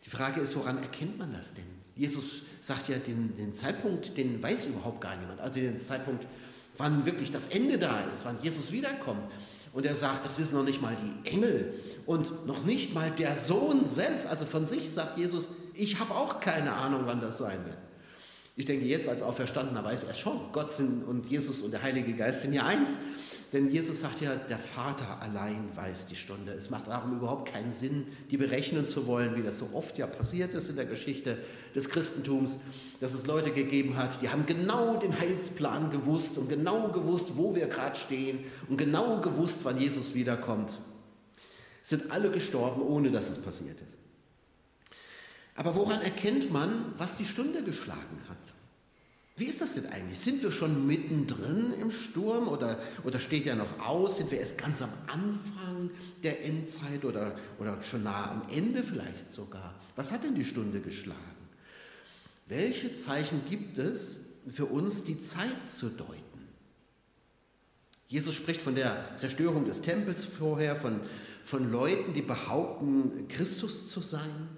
Die 0.04 0.10
Frage 0.10 0.40
ist, 0.40 0.54
woran 0.56 0.78
erkennt 0.78 1.18
man 1.18 1.32
das 1.32 1.54
denn? 1.54 1.81
Jesus 2.02 2.42
sagt 2.58 2.88
ja, 2.88 2.98
den, 2.98 3.36
den 3.36 3.54
Zeitpunkt, 3.54 4.16
den 4.16 4.42
weiß 4.42 4.64
überhaupt 4.64 5.00
gar 5.00 5.16
niemand. 5.16 5.38
Also 5.40 5.60
den 5.60 5.78
Zeitpunkt, 5.78 6.26
wann 6.76 7.06
wirklich 7.06 7.30
das 7.30 7.46
Ende 7.46 7.78
da 7.78 8.00
ist, 8.12 8.24
wann 8.24 8.36
Jesus 8.42 8.72
wiederkommt. 8.72 9.24
Und 9.72 9.86
er 9.86 9.94
sagt, 9.94 10.26
das 10.26 10.36
wissen 10.36 10.56
noch 10.56 10.64
nicht 10.64 10.82
mal 10.82 10.96
die 10.96 11.30
Engel 11.30 11.74
und 12.04 12.44
noch 12.44 12.64
nicht 12.64 12.92
mal 12.92 13.12
der 13.12 13.36
Sohn 13.36 13.84
selbst. 13.86 14.26
Also 14.26 14.46
von 14.46 14.66
sich 14.66 14.90
sagt 14.90 15.16
Jesus, 15.16 15.50
ich 15.74 16.00
habe 16.00 16.16
auch 16.16 16.40
keine 16.40 16.72
Ahnung, 16.72 17.02
wann 17.04 17.20
das 17.20 17.38
sein 17.38 17.64
wird. 17.64 17.78
Ich 18.56 18.64
denke, 18.64 18.84
jetzt 18.84 19.08
als 19.08 19.22
Auferstandener 19.22 19.84
weiß 19.84 20.02
er 20.02 20.14
schon, 20.14 20.50
Gott 20.50 20.72
sind 20.72 21.04
und 21.04 21.28
Jesus 21.28 21.62
und 21.62 21.70
der 21.70 21.82
Heilige 21.82 22.14
Geist 22.14 22.42
sind 22.42 22.52
ja 22.52 22.66
eins. 22.66 22.98
Denn 23.52 23.70
Jesus 23.70 24.00
sagt 24.00 24.22
ja, 24.22 24.34
der 24.34 24.58
Vater 24.58 25.20
allein 25.20 25.68
weiß 25.74 26.06
die 26.06 26.16
Stunde. 26.16 26.52
Es 26.52 26.70
macht 26.70 26.88
darum 26.88 27.18
überhaupt 27.18 27.52
keinen 27.52 27.70
Sinn, 27.70 28.06
die 28.30 28.38
berechnen 28.38 28.86
zu 28.86 29.06
wollen, 29.06 29.36
wie 29.36 29.42
das 29.42 29.58
so 29.58 29.70
oft 29.74 29.98
ja 29.98 30.06
passiert 30.06 30.54
ist 30.54 30.70
in 30.70 30.76
der 30.76 30.86
Geschichte 30.86 31.36
des 31.74 31.90
Christentums, 31.90 32.60
dass 33.00 33.12
es 33.12 33.26
Leute 33.26 33.50
gegeben 33.50 33.98
hat, 33.98 34.22
die 34.22 34.30
haben 34.30 34.46
genau 34.46 34.96
den 34.96 35.18
Heilsplan 35.18 35.90
gewusst 35.90 36.38
und 36.38 36.48
genau 36.48 36.88
gewusst, 36.88 37.36
wo 37.36 37.54
wir 37.54 37.66
gerade 37.66 37.96
stehen 37.96 38.38
und 38.70 38.78
genau 38.78 39.20
gewusst, 39.20 39.60
wann 39.64 39.78
Jesus 39.78 40.14
wiederkommt. 40.14 40.78
Sind 41.82 42.10
alle 42.10 42.30
gestorben, 42.30 42.80
ohne 42.80 43.10
dass 43.10 43.28
es 43.28 43.38
passiert 43.38 43.78
ist. 43.82 43.98
Aber 45.56 45.74
woran 45.74 46.00
erkennt 46.00 46.50
man, 46.50 46.94
was 46.96 47.16
die 47.16 47.26
Stunde 47.26 47.62
geschlagen 47.62 48.18
hat? 48.30 48.61
Wie 49.36 49.46
ist 49.46 49.62
das 49.62 49.74
denn 49.74 49.86
eigentlich? 49.86 50.18
Sind 50.18 50.42
wir 50.42 50.52
schon 50.52 50.86
mittendrin 50.86 51.72
im 51.80 51.90
Sturm 51.90 52.48
oder, 52.48 52.78
oder 53.04 53.18
steht 53.18 53.46
er 53.46 53.56
noch 53.56 53.86
aus? 53.86 54.18
Sind 54.18 54.30
wir 54.30 54.38
erst 54.38 54.58
ganz 54.58 54.82
am 54.82 54.92
Anfang 55.06 55.90
der 56.22 56.44
Endzeit 56.44 57.04
oder, 57.04 57.34
oder 57.58 57.80
schon 57.82 58.02
nah 58.02 58.30
am 58.30 58.42
Ende 58.54 58.82
vielleicht 58.82 59.30
sogar? 59.30 59.74
Was 59.96 60.12
hat 60.12 60.24
denn 60.24 60.34
die 60.34 60.44
Stunde 60.44 60.80
geschlagen? 60.80 61.18
Welche 62.46 62.92
Zeichen 62.92 63.42
gibt 63.48 63.78
es 63.78 64.20
für 64.50 64.66
uns, 64.66 65.04
die 65.04 65.20
Zeit 65.20 65.66
zu 65.66 65.88
deuten? 65.88 66.20
Jesus 68.08 68.34
spricht 68.34 68.60
von 68.60 68.74
der 68.74 69.14
Zerstörung 69.14 69.64
des 69.64 69.80
Tempels 69.80 70.26
vorher, 70.26 70.76
von, 70.76 71.00
von 71.44 71.72
Leuten, 71.72 72.12
die 72.12 72.20
behaupten, 72.20 73.26
Christus 73.28 73.88
zu 73.88 74.00
sein. 74.00 74.48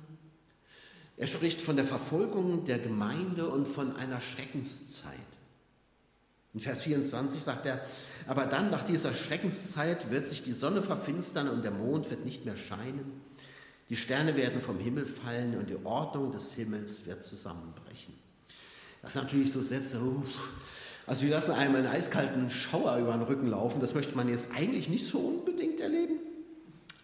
Er 1.16 1.26
spricht 1.26 1.60
von 1.60 1.76
der 1.76 1.86
Verfolgung 1.86 2.64
der 2.64 2.78
Gemeinde 2.78 3.48
und 3.48 3.68
von 3.68 3.94
einer 3.96 4.20
Schreckenszeit. 4.20 5.14
In 6.54 6.60
Vers 6.60 6.82
24 6.82 7.42
sagt 7.42 7.66
er, 7.66 7.84
aber 8.26 8.46
dann 8.46 8.70
nach 8.70 8.84
dieser 8.84 9.12
Schreckenszeit 9.12 10.10
wird 10.10 10.26
sich 10.26 10.42
die 10.42 10.52
Sonne 10.52 10.82
verfinstern 10.82 11.48
und 11.48 11.62
der 11.62 11.72
Mond 11.72 12.10
wird 12.10 12.24
nicht 12.24 12.44
mehr 12.44 12.56
scheinen. 12.56 13.20
Die 13.88 13.96
Sterne 13.96 14.36
werden 14.36 14.62
vom 14.62 14.78
Himmel 14.78 15.04
fallen 15.04 15.56
und 15.58 15.68
die 15.68 15.84
Ordnung 15.84 16.32
des 16.32 16.54
Himmels 16.54 17.06
wird 17.06 17.24
zusammenbrechen. 17.24 18.14
Das 19.02 19.12
sind 19.12 19.24
natürlich 19.24 19.52
so 19.52 19.60
Sätze, 19.60 20.00
also 21.06 21.22
die 21.22 21.28
lassen 21.28 21.52
einem 21.52 21.74
einen 21.74 21.86
eiskalten 21.86 22.48
Schauer 22.48 22.96
über 22.96 23.12
den 23.12 23.22
Rücken 23.22 23.48
laufen. 23.48 23.80
Das 23.80 23.94
möchte 23.94 24.16
man 24.16 24.28
jetzt 24.28 24.52
eigentlich 24.56 24.88
nicht 24.88 25.06
so 25.06 25.18
unbedingt 25.18 25.80
erleben. 25.80 26.18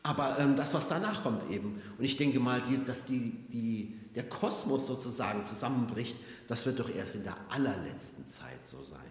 Aber 0.03 0.39
ähm, 0.39 0.57
das, 0.57 0.73
was 0.73 0.89
danach 0.89 1.23
kommt 1.23 1.51
eben. 1.51 1.81
Und 1.99 2.05
ich 2.05 2.17
denke 2.17 2.41
mal, 2.41 2.63
die, 2.63 2.83
dass 2.85 3.05
die, 3.05 3.33
die 3.53 3.99
der 4.15 4.29
Kosmos 4.29 4.87
sozusagen 4.87 5.45
zusammenbricht, 5.45 6.17
das 6.49 6.67
wird 6.67 6.81
doch 6.81 6.89
erst 6.89 7.17
in 7.17 7.25
der 7.25 7.37
allerletzten 7.51 8.27
Zeit 8.27 8.67
so 8.67 8.83
sein. 8.83 9.11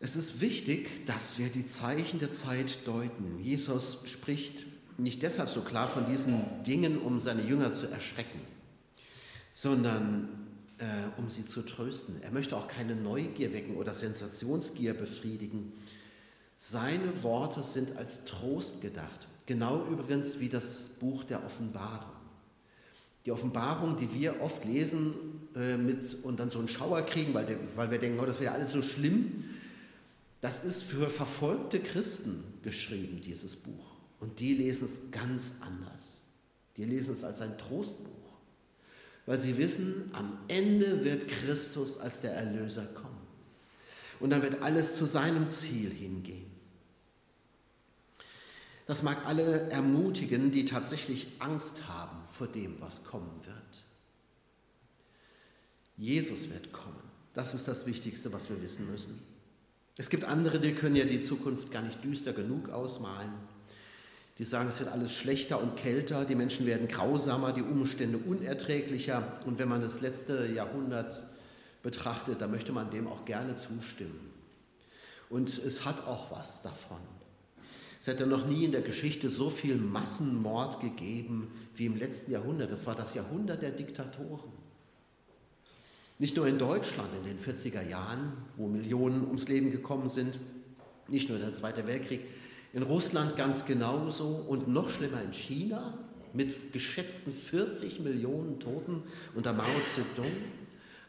Es 0.00 0.16
ist 0.16 0.40
wichtig, 0.40 1.06
dass 1.06 1.38
wir 1.38 1.48
die 1.48 1.66
Zeichen 1.66 2.18
der 2.18 2.30
Zeit 2.30 2.86
deuten. 2.86 3.40
Jesus 3.40 4.00
spricht 4.04 4.66
nicht 4.98 5.22
deshalb 5.22 5.48
so 5.48 5.62
klar 5.62 5.88
von 5.88 6.04
diesen 6.06 6.62
Dingen, 6.64 6.98
um 6.98 7.18
seine 7.20 7.42
Jünger 7.42 7.72
zu 7.72 7.86
erschrecken, 7.86 8.40
sondern 9.52 10.28
äh, 10.78 10.84
um 11.18 11.30
sie 11.30 11.44
zu 11.44 11.62
trösten. 11.62 12.20
Er 12.22 12.32
möchte 12.32 12.56
auch 12.56 12.68
keine 12.68 12.94
Neugier 12.94 13.52
wecken 13.52 13.76
oder 13.76 13.94
Sensationsgier 13.94 14.94
befriedigen. 14.94 15.72
Seine 16.56 17.22
Worte 17.22 17.62
sind 17.62 17.96
als 17.96 18.24
Trost 18.24 18.80
gedacht. 18.80 19.28
Genau 19.46 19.84
übrigens 19.86 20.40
wie 20.40 20.48
das 20.48 20.96
Buch 21.00 21.24
der 21.24 21.44
Offenbarung. 21.44 22.14
Die 23.26 23.32
Offenbarung, 23.32 23.96
die 23.96 24.12
wir 24.12 24.40
oft 24.42 24.64
lesen 24.64 25.14
äh, 25.54 25.76
mit, 25.76 26.22
und 26.24 26.38
dann 26.38 26.50
so 26.50 26.58
einen 26.58 26.68
Schauer 26.68 27.02
kriegen, 27.02 27.32
weil, 27.34 27.58
weil 27.74 27.90
wir 27.90 27.98
denken, 27.98 28.20
oh, 28.20 28.26
das 28.26 28.40
wäre 28.40 28.52
alles 28.52 28.72
so 28.72 28.82
schlimm. 28.82 29.44
Das 30.40 30.64
ist 30.64 30.82
für 30.82 31.08
verfolgte 31.08 31.80
Christen 31.80 32.44
geschrieben, 32.62 33.20
dieses 33.22 33.56
Buch. 33.56 33.94
Und 34.20 34.40
die 34.40 34.54
lesen 34.54 34.84
es 34.84 35.10
ganz 35.10 35.54
anders. 35.60 36.24
Die 36.76 36.84
lesen 36.84 37.14
es 37.14 37.24
als 37.24 37.40
ein 37.40 37.56
Trostbuch, 37.56 38.10
weil 39.26 39.38
sie 39.38 39.56
wissen, 39.56 40.10
am 40.12 40.38
Ende 40.48 41.04
wird 41.04 41.28
Christus 41.28 41.98
als 41.98 42.20
der 42.20 42.32
Erlöser 42.32 42.84
kommen. 42.86 43.13
Und 44.24 44.30
dann 44.30 44.40
wird 44.40 44.62
alles 44.62 44.96
zu 44.96 45.04
seinem 45.04 45.48
Ziel 45.48 45.90
hingehen. 45.90 46.50
Das 48.86 49.02
mag 49.02 49.26
alle 49.26 49.68
ermutigen, 49.68 50.50
die 50.50 50.64
tatsächlich 50.64 51.26
Angst 51.40 51.86
haben 51.88 52.26
vor 52.26 52.46
dem, 52.46 52.80
was 52.80 53.04
kommen 53.04 53.38
wird. 53.44 53.82
Jesus 55.98 56.48
wird 56.48 56.72
kommen. 56.72 57.02
Das 57.34 57.52
ist 57.52 57.68
das 57.68 57.84
Wichtigste, 57.84 58.32
was 58.32 58.48
wir 58.48 58.62
wissen 58.62 58.90
müssen. 58.90 59.20
Es 59.98 60.08
gibt 60.08 60.24
andere, 60.24 60.58
die 60.58 60.74
können 60.74 60.96
ja 60.96 61.04
die 61.04 61.20
Zukunft 61.20 61.70
gar 61.70 61.82
nicht 61.82 62.02
düster 62.02 62.32
genug 62.32 62.70
ausmalen. 62.70 63.34
Die 64.38 64.44
sagen, 64.44 64.70
es 64.70 64.80
wird 64.80 64.90
alles 64.90 65.14
schlechter 65.14 65.62
und 65.62 65.76
kälter, 65.76 66.24
die 66.24 66.34
Menschen 66.34 66.64
werden 66.64 66.88
grausamer, 66.88 67.52
die 67.52 67.60
Umstände 67.60 68.16
unerträglicher. 68.16 69.38
Und 69.44 69.58
wenn 69.58 69.68
man 69.68 69.82
das 69.82 70.00
letzte 70.00 70.46
Jahrhundert 70.46 71.24
betrachtet, 71.84 72.40
dann 72.40 72.50
möchte 72.50 72.72
man 72.72 72.90
dem 72.90 73.06
auch 73.06 73.24
gerne 73.24 73.54
zustimmen. 73.54 74.32
Und 75.30 75.56
es 75.56 75.84
hat 75.84 76.06
auch 76.08 76.32
was 76.32 76.62
davon. 76.62 77.00
Es 78.00 78.08
hätte 78.08 78.26
noch 78.26 78.46
nie 78.46 78.64
in 78.64 78.72
der 78.72 78.82
Geschichte 78.82 79.30
so 79.30 79.48
viel 79.48 79.76
Massenmord 79.76 80.80
gegeben 80.80 81.50
wie 81.76 81.86
im 81.86 81.96
letzten 81.96 82.32
Jahrhundert. 82.32 82.72
Das 82.72 82.86
war 82.86 82.94
das 82.94 83.14
Jahrhundert 83.14 83.62
der 83.62 83.70
Diktatoren. 83.70 84.52
Nicht 86.18 86.36
nur 86.36 86.46
in 86.46 86.58
Deutschland 86.58 87.08
in 87.16 87.24
den 87.24 87.38
40er 87.38 87.88
Jahren, 87.88 88.32
wo 88.56 88.66
Millionen 88.68 89.24
ums 89.24 89.48
Leben 89.48 89.70
gekommen 89.70 90.08
sind, 90.08 90.38
nicht 91.08 91.28
nur 91.28 91.38
der 91.38 91.52
Zweite 91.52 91.86
Weltkrieg, 91.86 92.20
in 92.72 92.82
Russland 92.82 93.36
ganz 93.36 93.66
genauso 93.66 94.26
und 94.26 94.68
noch 94.68 94.90
schlimmer 94.90 95.22
in 95.22 95.32
China 95.32 95.98
mit 96.32 96.72
geschätzten 96.72 97.32
40 97.32 98.00
Millionen 98.00 98.58
Toten 98.58 99.02
unter 99.34 99.52
Mao 99.52 99.80
Zedong. 99.84 100.32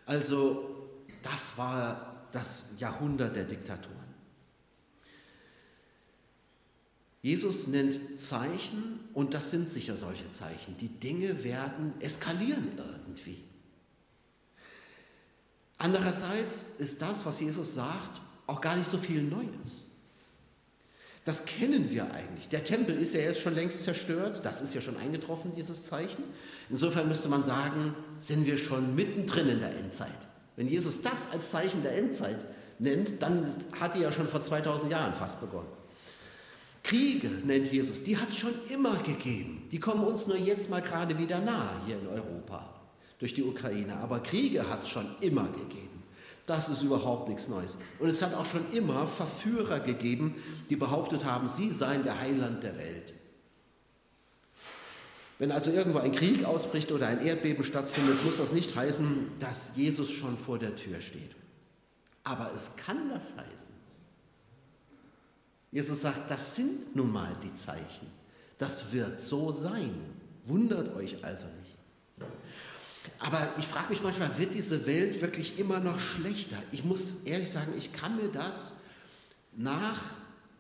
Also 0.06 0.90
das 1.24 1.58
war 1.58 2.28
das 2.32 2.66
Jahrhundert 2.78 3.36
der 3.36 3.46
Diktatoren. 3.46 3.96
Jesus 7.22 7.68
nennt 7.68 8.20
Zeichen 8.20 9.00
und 9.14 9.34
das 9.34 9.50
sind 9.50 9.68
sicher 9.68 9.98
solche 9.98 10.30
Zeichen. 10.30 10.78
Die 10.78 10.90
Dinge 10.90 11.44
werden 11.44 12.00
eskalieren 12.00 12.72
irgendwie. 12.78 13.44
Andererseits 15.80 16.76
ist 16.78 17.02
das, 17.02 17.26
was 17.26 17.40
Jesus 17.40 17.74
sagt, 17.74 18.22
auch 18.46 18.62
gar 18.62 18.76
nicht 18.76 18.88
so 18.88 19.00
viel 19.00 19.24
Neues. 19.24 19.90
Das 21.26 21.46
kennen 21.46 21.90
wir 21.90 22.14
eigentlich. 22.14 22.50
Der 22.50 22.64
Tempel 22.64 22.96
ist 22.96 23.16
ja 23.16 23.22
jetzt 23.22 23.42
schon 23.42 23.56
längst 23.56 23.84
zerstört, 23.84 24.42
das 24.44 24.62
ist 24.62 24.76
ja 24.76 24.82
schon 24.82 24.96
eingetroffen, 24.98 25.52
dieses 25.56 25.84
Zeichen. 25.84 26.24
Insofern 26.70 27.08
müsste 27.08 27.30
man 27.30 27.42
sagen, 27.42 27.96
sind 28.20 28.46
wir 28.46 28.58
schon 28.58 28.94
mittendrin 28.94 29.50
in 29.50 29.60
der 29.60 29.76
Endzeit. 29.76 30.12
Wenn 30.56 30.68
Jesus 30.68 31.02
das 31.02 31.32
als 31.32 31.50
Zeichen 31.50 31.82
der 31.82 31.98
Endzeit 31.98 32.46
nennt, 32.78 33.24
dann 33.24 33.44
hat 33.80 33.96
die 33.96 34.02
ja 34.02 34.12
schon 34.12 34.28
vor 34.28 34.42
2000 34.42 34.92
Jahren 34.92 35.16
fast 35.16 35.42
begonnen. 35.42 35.68
Kriege 36.84 37.30
nennt 37.44 37.72
Jesus, 37.72 38.04
die 38.04 38.18
hat 38.18 38.30
es 38.30 38.38
schon 38.38 38.54
immer 38.70 38.96
gegeben. 38.98 39.68
Die 39.72 39.80
kommen 39.80 40.04
uns 40.04 40.28
nur 40.28 40.38
jetzt 40.38 40.70
mal 40.70 40.84
gerade 40.84 41.18
wieder 41.18 41.40
nahe 41.40 41.82
hier 41.88 41.98
in 41.98 42.08
Europa 42.08 42.70
durch 43.18 43.34
die 43.34 43.44
Ukraine. 43.44 43.98
Aber 43.98 44.20
Kriege 44.20 44.70
hat 44.70 44.84
es 44.84 44.90
schon 44.90 45.08
immer 45.22 45.48
gegeben. 45.48 45.95
Das 46.46 46.70
ist 46.70 46.84
überhaupt 46.84 47.28
nichts 47.28 47.48
Neues. 47.48 47.78
Und 48.00 48.10
es 48.10 48.22
hat 48.22 48.36
auch 48.36 48.46
schon 48.46 48.72
immer 48.72 49.08
Verführer 49.08 49.80
gegeben, 49.80 50.36
die 50.70 50.76
behauptet 50.76 51.26
haben, 51.26 51.48
sie 51.48 51.72
seien 51.72 52.04
der 52.04 52.20
Heiland 52.20 52.64
der 52.64 52.78
Welt. 52.78 53.14
Wenn 55.38 55.52
also 55.52 55.72
irgendwo 55.72 56.00
ein 56.00 56.14
Krieg 56.14 56.46
ausbricht 56.46 56.92
oder 56.92 57.08
ein 57.08 57.26
Erdbeben 57.26 57.64
stattfindet, 57.64 58.24
muss 58.24 58.38
das 58.38 58.54
nicht 58.54 58.76
heißen, 58.76 59.32
dass 59.40 59.76
Jesus 59.76 60.12
schon 60.12 60.38
vor 60.38 60.60
der 60.60 60.76
Tür 60.76 61.02
steht. 61.02 61.36
Aber 62.24 62.52
es 62.54 62.78
kann 62.78 63.10
das 63.10 63.36
heißen. 63.36 63.76
Jesus 65.72 66.02
sagt, 66.02 66.32
das 66.32 66.56
sind 66.56 66.96
nun 66.96 67.12
mal 67.12 67.36
die 67.44 67.54
Zeichen. 67.54 68.08
Das 68.58 68.94
wird 68.94 69.20
so 69.20 69.52
sein. 69.52 69.94
Wundert 70.46 70.96
euch 70.96 71.24
also 71.26 71.48
nicht. 71.48 71.65
Aber 73.20 73.50
ich 73.58 73.66
frage 73.66 73.90
mich 73.90 74.04
manchmal, 74.04 74.38
wird 74.38 74.54
diese 74.54 74.86
Welt 74.86 75.22
wirklich 75.22 75.58
immer 75.60 75.80
noch 75.80 76.00
schlechter? 76.00 76.58
Ich 76.72 76.84
muss 76.84 77.24
ehrlich 77.24 77.50
sagen, 77.50 77.74
ich 77.78 77.94
kann 77.94 78.16
mir 78.18 78.28
das 78.30 78.82
nach 79.56 80.00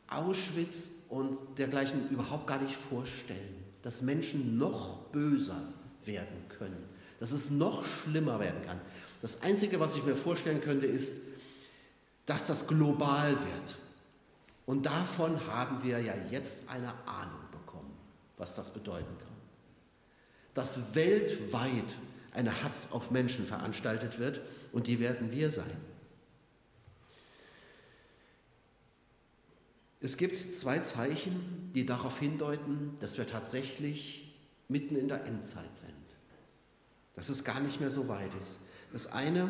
Auschwitz 0.07 1.03
und 1.09 1.37
dergleichen 1.57 2.09
überhaupt 2.09 2.47
gar 2.47 2.61
nicht 2.61 2.75
vorstellen, 2.75 3.63
dass 3.81 4.01
Menschen 4.01 4.57
noch 4.57 5.07
böser 5.11 5.61
werden 6.05 6.47
können, 6.49 6.83
dass 7.19 7.31
es 7.31 7.49
noch 7.49 7.83
schlimmer 7.85 8.39
werden 8.39 8.61
kann. 8.61 8.79
Das 9.21 9.41
Einzige, 9.41 9.79
was 9.79 9.95
ich 9.95 10.03
mir 10.03 10.15
vorstellen 10.15 10.61
könnte, 10.61 10.85
ist, 10.85 11.21
dass 12.25 12.47
das 12.47 12.67
global 12.67 13.31
wird. 13.31 13.75
Und 14.65 14.85
davon 14.85 15.45
haben 15.47 15.83
wir 15.83 15.99
ja 15.99 16.13
jetzt 16.31 16.69
eine 16.69 16.93
Ahnung 17.05 17.41
bekommen, 17.51 17.93
was 18.37 18.53
das 18.55 18.71
bedeuten 18.71 19.17
kann. 19.19 19.35
Dass 20.53 20.95
weltweit 20.95 21.95
eine 22.35 22.63
Hatz 22.63 22.89
auf 22.91 23.11
Menschen 23.11 23.45
veranstaltet 23.45 24.19
wird 24.19 24.41
und 24.71 24.87
die 24.87 24.99
werden 24.99 25.31
wir 25.31 25.51
sein. 25.51 25.77
Es 30.01 30.17
gibt 30.17 30.37
zwei 30.53 30.79
Zeichen, 30.79 31.71
die 31.73 31.85
darauf 31.85 32.19
hindeuten, 32.19 32.95
dass 32.99 33.17
wir 33.17 33.25
tatsächlich 33.25 34.35
mitten 34.67 34.95
in 34.95 35.07
der 35.07 35.25
Endzeit 35.25 35.75
sind. 35.75 35.93
Dass 37.15 37.29
es 37.29 37.43
gar 37.43 37.59
nicht 37.59 37.79
mehr 37.79 37.89
so 37.89 38.07
weit 38.07 38.33
ist. 38.35 38.59
Das 38.91 39.11
eine 39.11 39.49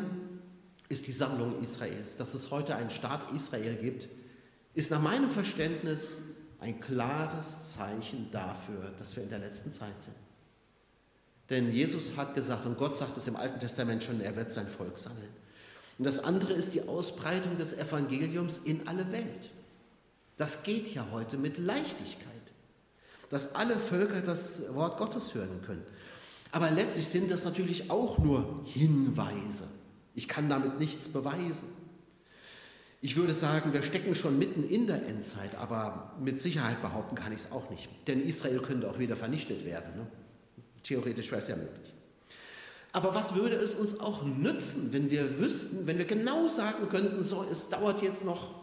ist 0.88 1.08
die 1.08 1.12
Sammlung 1.12 1.62
Israels. 1.62 2.16
Dass 2.16 2.34
es 2.34 2.50
heute 2.50 2.76
einen 2.76 2.90
Staat 2.90 3.32
Israel 3.32 3.76
gibt, 3.76 4.08
ist 4.74 4.90
nach 4.90 5.02
meinem 5.02 5.28
Verständnis 5.28 6.22
ein 6.60 6.80
klares 6.80 7.72
Zeichen 7.72 8.30
dafür, 8.30 8.92
dass 8.98 9.16
wir 9.16 9.24
in 9.24 9.28
der 9.28 9.40
letzten 9.40 9.72
Zeit 9.72 10.00
sind. 10.00 10.16
Denn 11.50 11.72
Jesus 11.72 12.16
hat 12.16 12.34
gesagt, 12.34 12.66
und 12.66 12.76
Gott 12.76 12.96
sagt 12.96 13.16
es 13.16 13.28
im 13.28 13.36
Alten 13.36 13.60
Testament 13.60 14.02
schon, 14.02 14.20
er 14.20 14.34
wird 14.34 14.50
sein 14.50 14.66
Volk 14.66 14.98
sammeln. 14.98 15.28
Und 15.98 16.04
das 16.04 16.18
andere 16.18 16.52
ist 16.52 16.74
die 16.74 16.82
Ausbreitung 16.82 17.56
des 17.56 17.72
Evangeliums 17.72 18.58
in 18.58 18.86
alle 18.86 19.10
Welt. 19.12 19.50
Das 20.36 20.62
geht 20.64 20.92
ja 20.92 21.06
heute 21.12 21.38
mit 21.38 21.58
Leichtigkeit, 21.58 22.26
dass 23.30 23.54
alle 23.54 23.78
Völker 23.78 24.20
das 24.20 24.74
Wort 24.74 24.98
Gottes 24.98 25.34
hören 25.34 25.62
können. 25.64 25.82
Aber 26.52 26.70
letztlich 26.70 27.08
sind 27.08 27.30
das 27.30 27.44
natürlich 27.44 27.90
auch 27.90 28.18
nur 28.18 28.64
Hinweise. 28.66 29.64
Ich 30.14 30.28
kann 30.28 30.48
damit 30.48 30.78
nichts 30.78 31.08
beweisen. 31.08 31.68
Ich 33.02 33.16
würde 33.16 33.34
sagen, 33.34 33.72
wir 33.72 33.82
stecken 33.82 34.14
schon 34.14 34.38
mitten 34.38 34.68
in 34.68 34.86
der 34.86 35.06
Endzeit, 35.06 35.54
aber 35.56 36.14
mit 36.20 36.40
Sicherheit 36.40 36.80
behaupten 36.82 37.14
kann 37.14 37.32
ich 37.32 37.40
es 37.40 37.52
auch 37.52 37.70
nicht. 37.70 37.88
Denn 38.06 38.22
Israel 38.22 38.58
könnte 38.60 38.90
auch 38.90 38.98
wieder 38.98 39.16
vernichtet 39.16 39.64
werden. 39.64 39.96
Ne? 39.96 40.06
Theoretisch 40.86 41.30
wäre 41.30 41.40
es 41.40 41.48
ja 41.48 41.56
möglich. 41.56 41.92
Aber 42.92 43.14
was 43.14 43.34
würde 43.34 43.56
es 43.56 43.74
uns 43.74 44.00
auch 44.00 44.22
nützen, 44.24 44.92
wenn 44.92 45.10
wir 45.10 45.38
wüssten, 45.38 45.86
wenn 45.86 45.98
wir 45.98 46.04
genau 46.04 46.48
sagen 46.48 46.88
könnten, 46.88 47.24
so, 47.24 47.44
es 47.50 47.68
dauert 47.68 48.02
jetzt 48.02 48.24
noch 48.24 48.54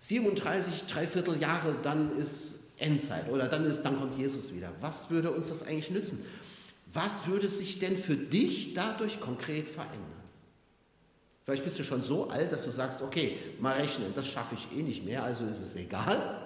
37, 0.00 0.86
dreiviertel 0.86 1.38
Jahre, 1.40 1.76
dann 1.82 2.16
ist 2.16 2.70
Endzeit 2.78 3.28
oder 3.30 3.48
dann, 3.48 3.64
ist, 3.64 3.82
dann 3.82 4.00
kommt 4.00 4.16
Jesus 4.16 4.54
wieder. 4.54 4.72
Was 4.80 5.10
würde 5.10 5.30
uns 5.30 5.48
das 5.48 5.62
eigentlich 5.62 5.90
nützen? 5.90 6.24
Was 6.92 7.26
würde 7.26 7.48
sich 7.48 7.78
denn 7.78 7.96
für 7.96 8.16
dich 8.16 8.74
dadurch 8.74 9.20
konkret 9.20 9.68
verändern? 9.68 10.02
Vielleicht 11.44 11.62
bist 11.62 11.78
du 11.78 11.84
schon 11.84 12.02
so 12.02 12.28
alt, 12.28 12.50
dass 12.50 12.64
du 12.64 12.70
sagst, 12.70 13.02
okay, 13.02 13.36
mal 13.60 13.74
rechnen, 13.74 14.12
das 14.14 14.26
schaffe 14.26 14.56
ich 14.56 14.76
eh 14.76 14.82
nicht 14.82 15.04
mehr, 15.04 15.22
also 15.22 15.44
ist 15.44 15.60
es 15.60 15.76
egal. 15.76 16.42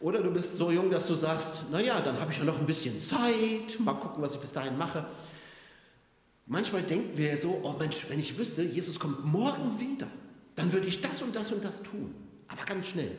Oder 0.00 0.22
du 0.22 0.30
bist 0.30 0.56
so 0.56 0.70
jung, 0.70 0.90
dass 0.90 1.06
du 1.06 1.14
sagst, 1.14 1.70
naja, 1.70 2.00
dann 2.00 2.18
habe 2.18 2.32
ich 2.32 2.38
ja 2.38 2.44
noch 2.44 2.58
ein 2.58 2.66
bisschen 2.66 2.98
Zeit, 2.98 3.78
mal 3.78 3.92
gucken, 3.92 4.22
was 4.22 4.34
ich 4.34 4.40
bis 4.40 4.52
dahin 4.52 4.78
mache. 4.78 5.06
Manchmal 6.46 6.82
denken 6.82 7.16
wir 7.16 7.36
so, 7.36 7.60
oh 7.62 7.74
Mensch, 7.78 8.06
wenn 8.08 8.18
ich 8.18 8.36
wüsste, 8.36 8.62
Jesus 8.62 8.98
kommt 8.98 9.24
morgen 9.24 9.78
wieder, 9.78 10.08
dann 10.56 10.72
würde 10.72 10.86
ich 10.86 11.00
das 11.00 11.22
und 11.22 11.36
das 11.36 11.52
und 11.52 11.64
das 11.64 11.82
tun, 11.82 12.14
aber 12.48 12.64
ganz 12.64 12.88
schnell. 12.88 13.10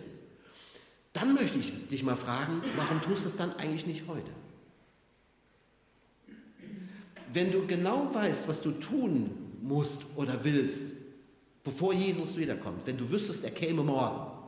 Dann 1.14 1.34
möchte 1.36 1.60
ich 1.60 1.72
dich 1.88 2.04
mal 2.04 2.16
fragen, 2.16 2.62
warum 2.76 3.02
tust 3.02 3.26
du 3.26 3.30
es 3.30 3.36
dann 3.36 3.54
eigentlich 3.58 3.86
nicht 3.86 4.08
heute? 4.08 4.32
Wenn 7.32 7.52
du 7.52 7.66
genau 7.68 8.14
weißt, 8.14 8.48
was 8.48 8.62
du 8.62 8.72
tun 8.72 9.30
musst 9.62 10.02
oder 10.16 10.44
willst, 10.44 10.94
bevor 11.64 11.94
Jesus 11.94 12.38
wiederkommt, 12.38 12.86
wenn 12.88 12.98
du 12.98 13.10
wüsstest, 13.10 13.44
er 13.44 13.52
käme 13.52 13.84
morgen, 13.84 14.41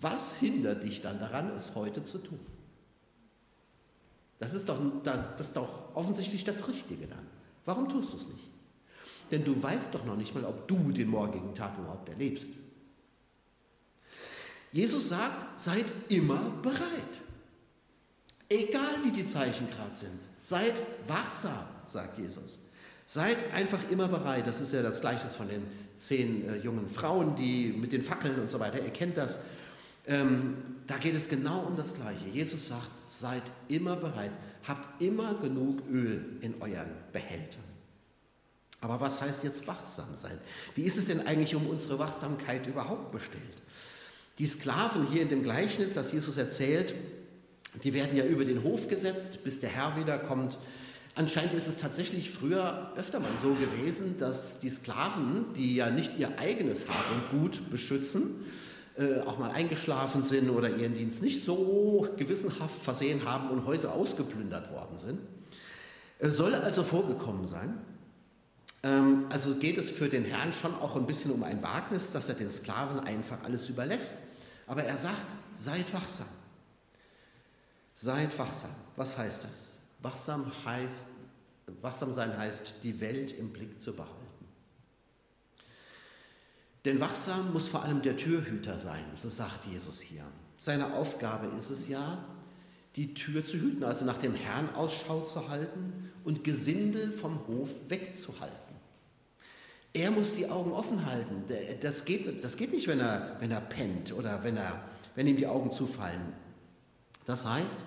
was 0.00 0.36
hindert 0.36 0.82
dich 0.82 1.02
dann 1.02 1.18
daran, 1.18 1.50
es 1.50 1.74
heute 1.74 2.04
zu 2.04 2.18
tun? 2.18 2.40
Das 4.38 4.54
ist 4.54 4.68
doch, 4.68 4.78
das 5.04 5.48
ist 5.48 5.56
doch 5.56 5.94
offensichtlich 5.94 6.44
das 6.44 6.66
Richtige 6.66 7.06
dann. 7.06 7.26
Warum 7.66 7.88
tust 7.88 8.14
du 8.14 8.16
es 8.16 8.26
nicht? 8.26 8.48
Denn 9.30 9.44
du 9.44 9.62
weißt 9.62 9.94
doch 9.94 10.04
noch 10.04 10.16
nicht 10.16 10.34
mal, 10.34 10.44
ob 10.44 10.66
du 10.66 10.90
den 10.90 11.08
morgigen 11.08 11.54
Tag 11.54 11.78
überhaupt 11.78 12.08
erlebst. 12.08 12.50
Jesus 14.72 15.08
sagt, 15.08 15.60
seid 15.60 15.84
immer 16.08 16.38
bereit. 16.62 17.20
Egal 18.48 19.04
wie 19.04 19.12
die 19.12 19.24
Zeichen 19.24 19.68
gerade 19.70 19.94
sind. 19.94 20.18
Seid 20.40 20.74
wachsam, 21.06 21.66
sagt 21.84 22.18
Jesus. 22.18 22.60
Seid 23.04 23.52
einfach 23.52 23.90
immer 23.90 24.08
bereit. 24.08 24.46
Das 24.46 24.60
ist 24.60 24.72
ja 24.72 24.82
das 24.82 25.00
Gleiche 25.00 25.28
von 25.28 25.48
den 25.48 25.62
zehn 25.94 26.48
äh, 26.48 26.56
jungen 26.56 26.88
Frauen, 26.88 27.36
die 27.36 27.72
mit 27.72 27.92
den 27.92 28.02
Fackeln 28.02 28.40
und 28.40 28.48
so 28.48 28.58
weiter. 28.60 28.82
Ihr 28.82 28.90
kennt 28.90 29.16
das. 29.16 29.40
Ähm, 30.06 30.56
da 30.86 30.96
geht 30.96 31.14
es 31.14 31.28
genau 31.28 31.60
um 31.60 31.76
das 31.76 31.94
Gleiche. 31.94 32.26
Jesus 32.32 32.66
sagt, 32.66 32.90
seid 33.06 33.42
immer 33.68 33.96
bereit, 33.96 34.32
habt 34.66 35.00
immer 35.02 35.34
genug 35.34 35.82
Öl 35.88 36.38
in 36.40 36.60
euren 36.60 36.90
Behältern. 37.12 37.64
Aber 38.80 39.00
was 39.00 39.20
heißt 39.20 39.44
jetzt 39.44 39.66
wachsam 39.66 40.08
sein? 40.14 40.38
Wie 40.74 40.82
ist 40.82 40.96
es 40.96 41.06
denn 41.06 41.26
eigentlich 41.26 41.54
um 41.54 41.66
unsere 41.66 41.98
Wachsamkeit 41.98 42.66
überhaupt 42.66 43.12
bestellt? 43.12 43.62
Die 44.38 44.46
Sklaven 44.46 45.06
hier 45.06 45.22
in 45.22 45.28
dem 45.28 45.42
Gleichnis, 45.42 45.92
das 45.92 46.12
Jesus 46.12 46.38
erzählt, 46.38 46.94
die 47.84 47.92
werden 47.92 48.16
ja 48.16 48.24
über 48.24 48.44
den 48.44 48.62
Hof 48.62 48.88
gesetzt, 48.88 49.44
bis 49.44 49.60
der 49.60 49.70
Herr 49.70 49.96
wiederkommt. 49.96 50.58
Anscheinend 51.14 51.52
ist 51.52 51.68
es 51.68 51.76
tatsächlich 51.76 52.30
früher 52.30 52.92
öfter 52.96 53.20
mal 53.20 53.36
so 53.36 53.54
gewesen, 53.54 54.18
dass 54.18 54.60
die 54.60 54.70
Sklaven, 54.70 55.52
die 55.56 55.76
ja 55.76 55.90
nicht 55.90 56.18
ihr 56.18 56.38
eigenes 56.38 56.88
Hab 56.88 57.04
und 57.12 57.40
Gut 57.40 57.70
beschützen, 57.70 58.46
äh, 58.96 59.20
auch 59.20 59.38
mal 59.38 59.50
eingeschlafen 59.50 60.22
sind 60.22 60.50
oder 60.50 60.68
ihren 60.76 60.94
Dienst 60.94 61.22
nicht 61.22 61.42
so 61.42 62.08
gewissenhaft 62.16 62.80
versehen 62.80 63.24
haben 63.24 63.50
und 63.50 63.66
Häuser 63.66 63.92
ausgeplündert 63.92 64.72
worden 64.72 64.98
sind. 64.98 65.20
Äh, 66.18 66.30
soll 66.30 66.54
also 66.54 66.82
vorgekommen 66.82 67.46
sein. 67.46 67.78
Ähm, 68.82 69.26
also 69.30 69.56
geht 69.56 69.78
es 69.78 69.90
für 69.90 70.08
den 70.08 70.24
Herrn 70.24 70.52
schon 70.52 70.74
auch 70.74 70.96
ein 70.96 71.06
bisschen 71.06 71.30
um 71.30 71.42
ein 71.42 71.62
Wagnis, 71.62 72.10
dass 72.10 72.28
er 72.28 72.34
den 72.34 72.50
Sklaven 72.50 73.00
einfach 73.00 73.42
alles 73.44 73.68
überlässt. 73.68 74.14
Aber 74.66 74.84
er 74.84 74.96
sagt, 74.96 75.26
seid 75.54 75.92
wachsam. 75.92 76.28
Seid 77.94 78.38
wachsam. 78.38 78.70
Was 78.96 79.18
heißt 79.18 79.44
das? 79.44 79.78
Wachsam 80.00 80.50
heißt, 80.64 81.08
wachsam 81.82 82.12
sein 82.12 82.36
heißt, 82.36 82.76
die 82.82 83.00
Welt 83.00 83.32
im 83.32 83.52
Blick 83.52 83.80
zu 83.80 83.92
behalten. 83.92 84.29
Denn 86.84 87.00
wachsam 87.00 87.52
muss 87.52 87.68
vor 87.68 87.82
allem 87.82 88.02
der 88.02 88.16
Türhüter 88.16 88.78
sein, 88.78 89.04
so 89.16 89.28
sagt 89.28 89.66
Jesus 89.66 90.00
hier. 90.00 90.24
Seine 90.58 90.94
Aufgabe 90.94 91.46
ist 91.56 91.70
es 91.70 91.88
ja, 91.88 92.24
die 92.96 93.14
Tür 93.14 93.44
zu 93.44 93.58
hüten, 93.58 93.84
also 93.84 94.04
nach 94.04 94.18
dem 94.18 94.34
Herrn 94.34 94.74
Ausschau 94.74 95.20
zu 95.22 95.48
halten 95.48 96.10
und 96.24 96.42
Gesindel 96.42 97.12
vom 97.12 97.46
Hof 97.46 97.68
wegzuhalten. 97.88 98.56
Er 99.92 100.10
muss 100.10 100.36
die 100.36 100.48
Augen 100.48 100.72
offen 100.72 101.04
halten. 101.06 101.44
Das 101.80 102.04
geht, 102.04 102.42
das 102.44 102.56
geht 102.56 102.72
nicht, 102.72 102.86
wenn 102.86 103.00
er, 103.00 103.36
wenn 103.40 103.50
er 103.50 103.60
pennt 103.60 104.12
oder 104.12 104.42
wenn, 104.44 104.56
er, 104.56 104.82
wenn 105.14 105.26
ihm 105.26 105.36
die 105.36 105.46
Augen 105.46 105.72
zufallen. 105.72 106.32
Das 107.26 107.44
heißt, 107.44 107.80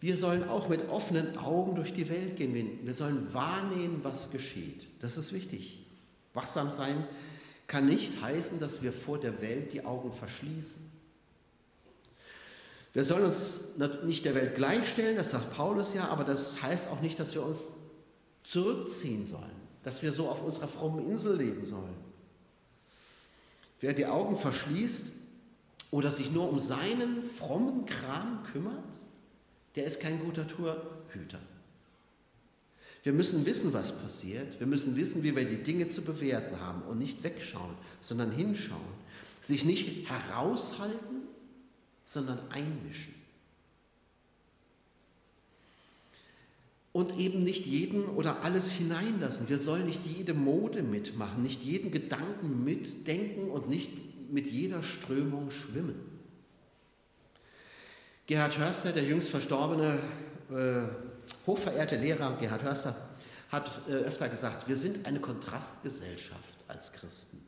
wir 0.00 0.16
sollen 0.16 0.48
auch 0.48 0.68
mit 0.68 0.88
offenen 0.88 1.36
Augen 1.38 1.74
durch 1.74 1.92
die 1.92 2.08
Welt 2.08 2.36
gehen. 2.36 2.80
Wir 2.82 2.94
sollen 2.94 3.32
wahrnehmen, 3.34 4.00
was 4.02 4.30
geschieht. 4.30 4.86
Das 5.00 5.16
ist 5.16 5.32
wichtig. 5.32 5.84
Wachsam 6.34 6.70
sein 6.70 7.04
kann 7.72 7.86
nicht 7.86 8.20
heißen, 8.20 8.60
dass 8.60 8.82
wir 8.82 8.92
vor 8.92 9.18
der 9.18 9.40
Welt 9.40 9.72
die 9.72 9.86
Augen 9.86 10.12
verschließen. 10.12 10.78
Wir 12.92 13.02
sollen 13.02 13.24
uns 13.24 13.78
nicht 14.04 14.26
der 14.26 14.34
Welt 14.34 14.56
gleichstellen, 14.56 15.16
das 15.16 15.30
sagt 15.30 15.54
Paulus 15.56 15.94
ja, 15.94 16.08
aber 16.08 16.24
das 16.24 16.60
heißt 16.60 16.90
auch 16.90 17.00
nicht, 17.00 17.18
dass 17.18 17.34
wir 17.34 17.42
uns 17.42 17.70
zurückziehen 18.42 19.26
sollen, 19.26 19.56
dass 19.84 20.02
wir 20.02 20.12
so 20.12 20.28
auf 20.28 20.42
unserer 20.42 20.68
frommen 20.68 21.08
Insel 21.08 21.38
leben 21.38 21.64
sollen. 21.64 21.96
Wer 23.80 23.94
die 23.94 24.04
Augen 24.04 24.36
verschließt 24.36 25.06
oder 25.90 26.10
sich 26.10 26.30
nur 26.30 26.50
um 26.50 26.60
seinen 26.60 27.22
frommen 27.22 27.86
Kram 27.86 28.42
kümmert, 28.52 29.02
der 29.76 29.84
ist 29.86 29.98
kein 29.98 30.22
guter 30.22 30.46
Tourhüter. 30.46 31.40
Wir 33.02 33.12
müssen 33.12 33.44
wissen, 33.46 33.72
was 33.72 33.98
passiert. 33.98 34.60
Wir 34.60 34.66
müssen 34.66 34.96
wissen, 34.96 35.22
wie 35.22 35.34
wir 35.34 35.44
die 35.44 35.62
Dinge 35.62 35.88
zu 35.88 36.02
bewerten 36.02 36.60
haben 36.60 36.82
und 36.82 36.98
nicht 36.98 37.22
wegschauen, 37.24 37.74
sondern 38.00 38.30
hinschauen. 38.30 38.80
Sich 39.40 39.64
nicht 39.64 40.08
heraushalten, 40.08 41.22
sondern 42.04 42.38
einmischen. 42.50 43.14
Und 46.92 47.18
eben 47.18 47.42
nicht 47.42 47.66
jeden 47.66 48.04
oder 48.04 48.44
alles 48.44 48.70
hineinlassen. 48.70 49.48
Wir 49.48 49.58
sollen 49.58 49.86
nicht 49.86 50.04
jede 50.04 50.34
Mode 50.34 50.82
mitmachen, 50.82 51.42
nicht 51.42 51.64
jeden 51.64 51.90
Gedanken 51.90 52.62
mitdenken 52.64 53.50
und 53.50 53.68
nicht 53.68 53.90
mit 54.30 54.46
jeder 54.46 54.82
Strömung 54.82 55.50
schwimmen. 55.50 55.94
Gerhard 58.26 58.58
Hörster, 58.58 58.92
der 58.92 59.04
jüngst 59.04 59.30
verstorbene, 59.30 59.98
äh, 60.50 61.11
hochverehrte 61.46 61.96
Lehrer 61.96 62.36
Gerhard 62.38 62.62
Hörster, 62.62 62.96
hat 63.50 63.82
äh, 63.88 63.92
öfter 63.92 64.28
gesagt, 64.28 64.68
wir 64.68 64.76
sind 64.76 65.06
eine 65.06 65.20
Kontrastgesellschaft 65.20 66.64
als 66.68 66.92
Christen. 66.92 67.44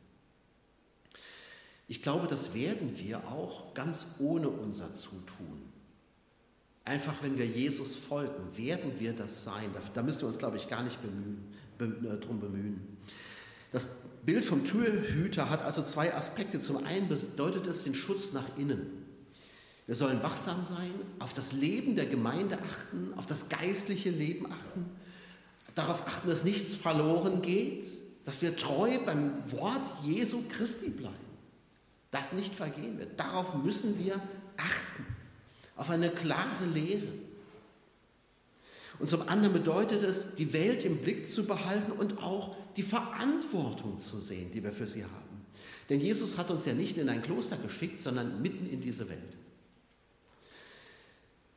Ich 1.87 2.01
glaube, 2.01 2.27
das 2.27 2.53
werden 2.53 2.97
wir 2.97 3.27
auch 3.27 3.73
ganz 3.73 4.15
ohne 4.19 4.49
unser 4.49 4.93
Zutun. 4.93 5.61
Einfach, 6.83 7.23
wenn 7.23 7.37
wir 7.37 7.45
Jesus 7.45 7.95
folgen, 7.95 8.57
werden 8.57 8.99
wir 8.99 9.13
das 9.13 9.43
sein. 9.43 9.73
Da, 9.93 10.03
müssen 10.03 10.21
wir 10.21 10.27
uns, 10.27 10.37
glaube 10.37 10.57
ich, 10.57 10.67
gar 10.67 10.83
nicht 10.83 10.99
bemühen, 11.01 12.05
äh, 12.05 12.17
drum 12.23 12.39
bemühen. 12.39 12.97
Das 13.71 13.87
Bild 14.23 14.45
vom 14.45 14.63
Türhüter 14.63 15.49
hat 15.49 15.63
also 15.63 15.83
zwei 15.83 16.13
Aspekte. 16.13 16.59
Zum 16.59 16.85
einen 16.85 17.09
bedeutet 17.09 17.65
es 17.67 17.83
den 17.83 17.95
Schutz 17.95 18.33
nach 18.33 18.57
innen. 18.57 19.05
Wir 19.85 19.95
sollen 19.95 20.23
wachsam 20.23 20.63
sein, 20.63 20.93
auf 21.19 21.33
das 21.33 21.51
Leben 21.51 21.95
der 21.95 22.07
Gemeinde 22.07 22.57
achten, 22.57 23.13
auf 23.15 23.25
das 23.25 23.49
geistliche 23.49 24.09
Leben 24.09 24.51
achten, 24.51 24.85
darauf 25.75 26.07
achten, 26.07 26.27
dass 26.27 26.43
nichts 26.43 26.73
verloren 26.73 27.41
geht, 27.41 27.85
dass 28.23 28.41
wir 28.41 28.55
treu 28.55 28.97
beim 29.05 29.33
Wort 29.51 29.83
Jesu 30.03 30.43
Christi 30.49 30.89
bleiben 30.89 31.25
das 32.15 32.31
nicht 32.31 32.55
vergehen 32.55 32.97
wird. 32.97 33.19
Darauf 33.19 33.55
müssen 33.55 33.99
wir 33.99 34.15
achten, 34.55 35.05
auf 35.75 35.89
eine 35.89 36.09
klare 36.09 36.65
Lehre. 36.73 37.07
Und 38.99 39.07
zum 39.07 39.27
anderen 39.27 39.51
bedeutet 39.51 40.01
es, 40.03 40.35
die 40.35 40.53
Welt 40.53 40.85
im 40.85 40.99
Blick 40.99 41.27
zu 41.27 41.45
behalten 41.45 41.91
und 41.91 42.19
auch 42.19 42.55
die 42.77 42.83
Verantwortung 42.83 43.99
zu 43.99 44.19
sehen, 44.19 44.49
die 44.53 44.63
wir 44.63 44.71
für 44.71 44.87
sie 44.87 45.03
haben. 45.03 45.45
Denn 45.89 45.99
Jesus 45.99 46.37
hat 46.37 46.49
uns 46.49 46.65
ja 46.65 46.73
nicht 46.73 46.97
in 46.97 47.09
ein 47.09 47.21
Kloster 47.21 47.57
geschickt, 47.57 47.99
sondern 47.99 48.41
mitten 48.41 48.65
in 48.65 48.79
diese 48.79 49.09
Welt. 49.09 49.19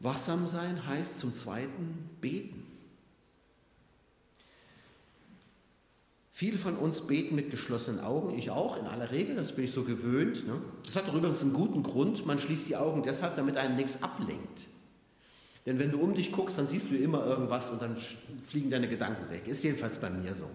Wachsam 0.00 0.46
sein 0.46 0.86
heißt 0.86 1.18
zum 1.18 1.34
Zweiten 1.34 2.10
beten. 2.20 2.64
Viele 6.30 6.56
von 6.56 6.76
uns 6.76 7.08
beten 7.08 7.34
mit 7.34 7.50
geschlossenen 7.50 7.98
Augen, 7.98 8.38
ich 8.38 8.50
auch 8.50 8.76
in 8.78 8.86
aller 8.86 9.10
Regel, 9.10 9.34
das 9.34 9.56
bin 9.56 9.64
ich 9.64 9.72
so 9.72 9.82
gewöhnt. 9.82 10.46
Ne? 10.46 10.62
Das 10.84 10.94
hat 10.94 11.08
doch 11.08 11.14
übrigens 11.14 11.42
einen 11.42 11.52
guten 11.52 11.82
Grund, 11.82 12.26
man 12.26 12.38
schließt 12.38 12.68
die 12.68 12.76
Augen 12.76 13.02
deshalb, 13.02 13.34
damit 13.34 13.56
einem 13.56 13.74
nichts 13.74 14.04
ablenkt. 14.04 14.68
Denn 15.66 15.80
wenn 15.80 15.90
du 15.90 15.98
um 15.98 16.14
dich 16.14 16.30
guckst, 16.30 16.56
dann 16.56 16.68
siehst 16.68 16.92
du 16.92 16.96
immer 16.96 17.26
irgendwas 17.26 17.70
und 17.70 17.82
dann 17.82 17.96
fliegen 18.40 18.70
deine 18.70 18.88
Gedanken 18.88 19.28
weg. 19.30 19.48
Ist 19.48 19.64
jedenfalls 19.64 19.98
bei 19.98 20.10
mir 20.10 20.34
so. 20.36 20.48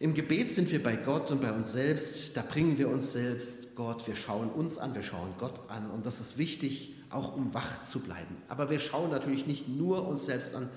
Im 0.00 0.14
Gebet 0.14 0.50
sind 0.50 0.70
wir 0.70 0.80
bei 0.80 0.94
Gott 0.94 1.30
und 1.32 1.40
bei 1.40 1.52
uns 1.52 1.72
selbst, 1.72 2.36
da 2.36 2.42
bringen 2.42 2.78
wir 2.78 2.88
uns 2.88 3.12
selbst 3.12 3.74
Gott, 3.74 4.06
wir 4.06 4.14
schauen 4.14 4.48
uns 4.48 4.78
an, 4.78 4.94
wir 4.94 5.02
schauen 5.02 5.34
Gott 5.38 5.60
an 5.68 5.90
und 5.90 6.06
das 6.06 6.20
ist 6.20 6.38
wichtig, 6.38 6.94
auch 7.10 7.34
um 7.34 7.52
wach 7.52 7.82
zu 7.82 8.00
bleiben. 8.00 8.36
Aber 8.46 8.70
wir 8.70 8.78
schauen 8.78 9.10
natürlich 9.10 9.46
nicht 9.46 9.68
nur 9.68 10.06
uns 10.06 10.26
selbst 10.26 10.54
an, 10.54 10.68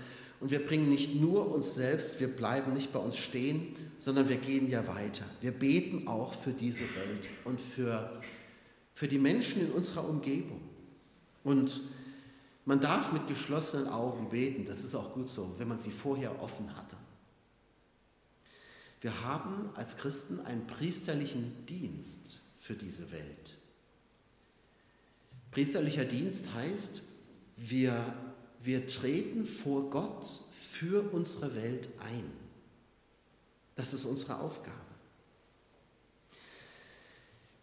und 0.41 0.49
wir 0.49 0.65
bringen 0.65 0.89
nicht 0.89 1.13
nur 1.13 1.53
uns 1.53 1.75
selbst, 1.75 2.19
wir 2.19 2.27
bleiben 2.27 2.73
nicht 2.73 2.91
bei 2.91 2.97
uns 2.97 3.15
stehen, 3.15 3.75
sondern 3.99 4.27
wir 4.27 4.37
gehen 4.37 4.67
ja 4.67 4.87
weiter. 4.87 5.23
Wir 5.39 5.51
beten 5.51 6.07
auch 6.07 6.33
für 6.33 6.51
diese 6.51 6.83
Welt 6.95 7.29
und 7.45 7.61
für, 7.61 8.19
für 8.95 9.07
die 9.07 9.19
Menschen 9.19 9.61
in 9.61 9.71
unserer 9.71 10.09
Umgebung. 10.09 10.61
Und 11.43 11.83
man 12.65 12.79
darf 12.79 13.13
mit 13.13 13.27
geschlossenen 13.27 13.87
Augen 13.87 14.29
beten, 14.29 14.65
das 14.65 14.83
ist 14.83 14.95
auch 14.95 15.13
gut 15.13 15.29
so, 15.29 15.53
wenn 15.59 15.67
man 15.67 15.77
sie 15.77 15.91
vorher 15.91 16.41
offen 16.41 16.75
hatte. 16.75 16.95
Wir 19.01 19.21
haben 19.23 19.69
als 19.75 19.97
Christen 19.97 20.39
einen 20.41 20.65
priesterlichen 20.67 21.65
Dienst 21.65 22.39
für 22.57 22.75
diese 22.75 23.11
Welt. 23.11 23.57
Priesterlicher 25.51 26.05
Dienst 26.05 26.53
heißt, 26.53 27.01
wir 27.57 28.15
wir 28.63 28.85
treten 28.85 29.45
vor 29.45 29.89
Gott 29.89 30.27
für 30.51 31.01
unsere 31.11 31.55
Welt 31.55 31.89
ein. 31.99 32.31
Das 33.75 33.93
ist 33.93 34.05
unsere 34.05 34.39
Aufgabe. 34.39 34.77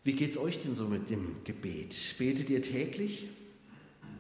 Wie 0.03 0.14
geht 0.14 0.31
es 0.31 0.38
euch 0.38 0.59
denn 0.59 0.74
so 0.74 0.87
mit 0.87 1.11
dem 1.11 1.44
Gebet? 1.44 2.16
Betet 2.18 2.51
ihr 2.51 2.62
täglich? 2.62 3.29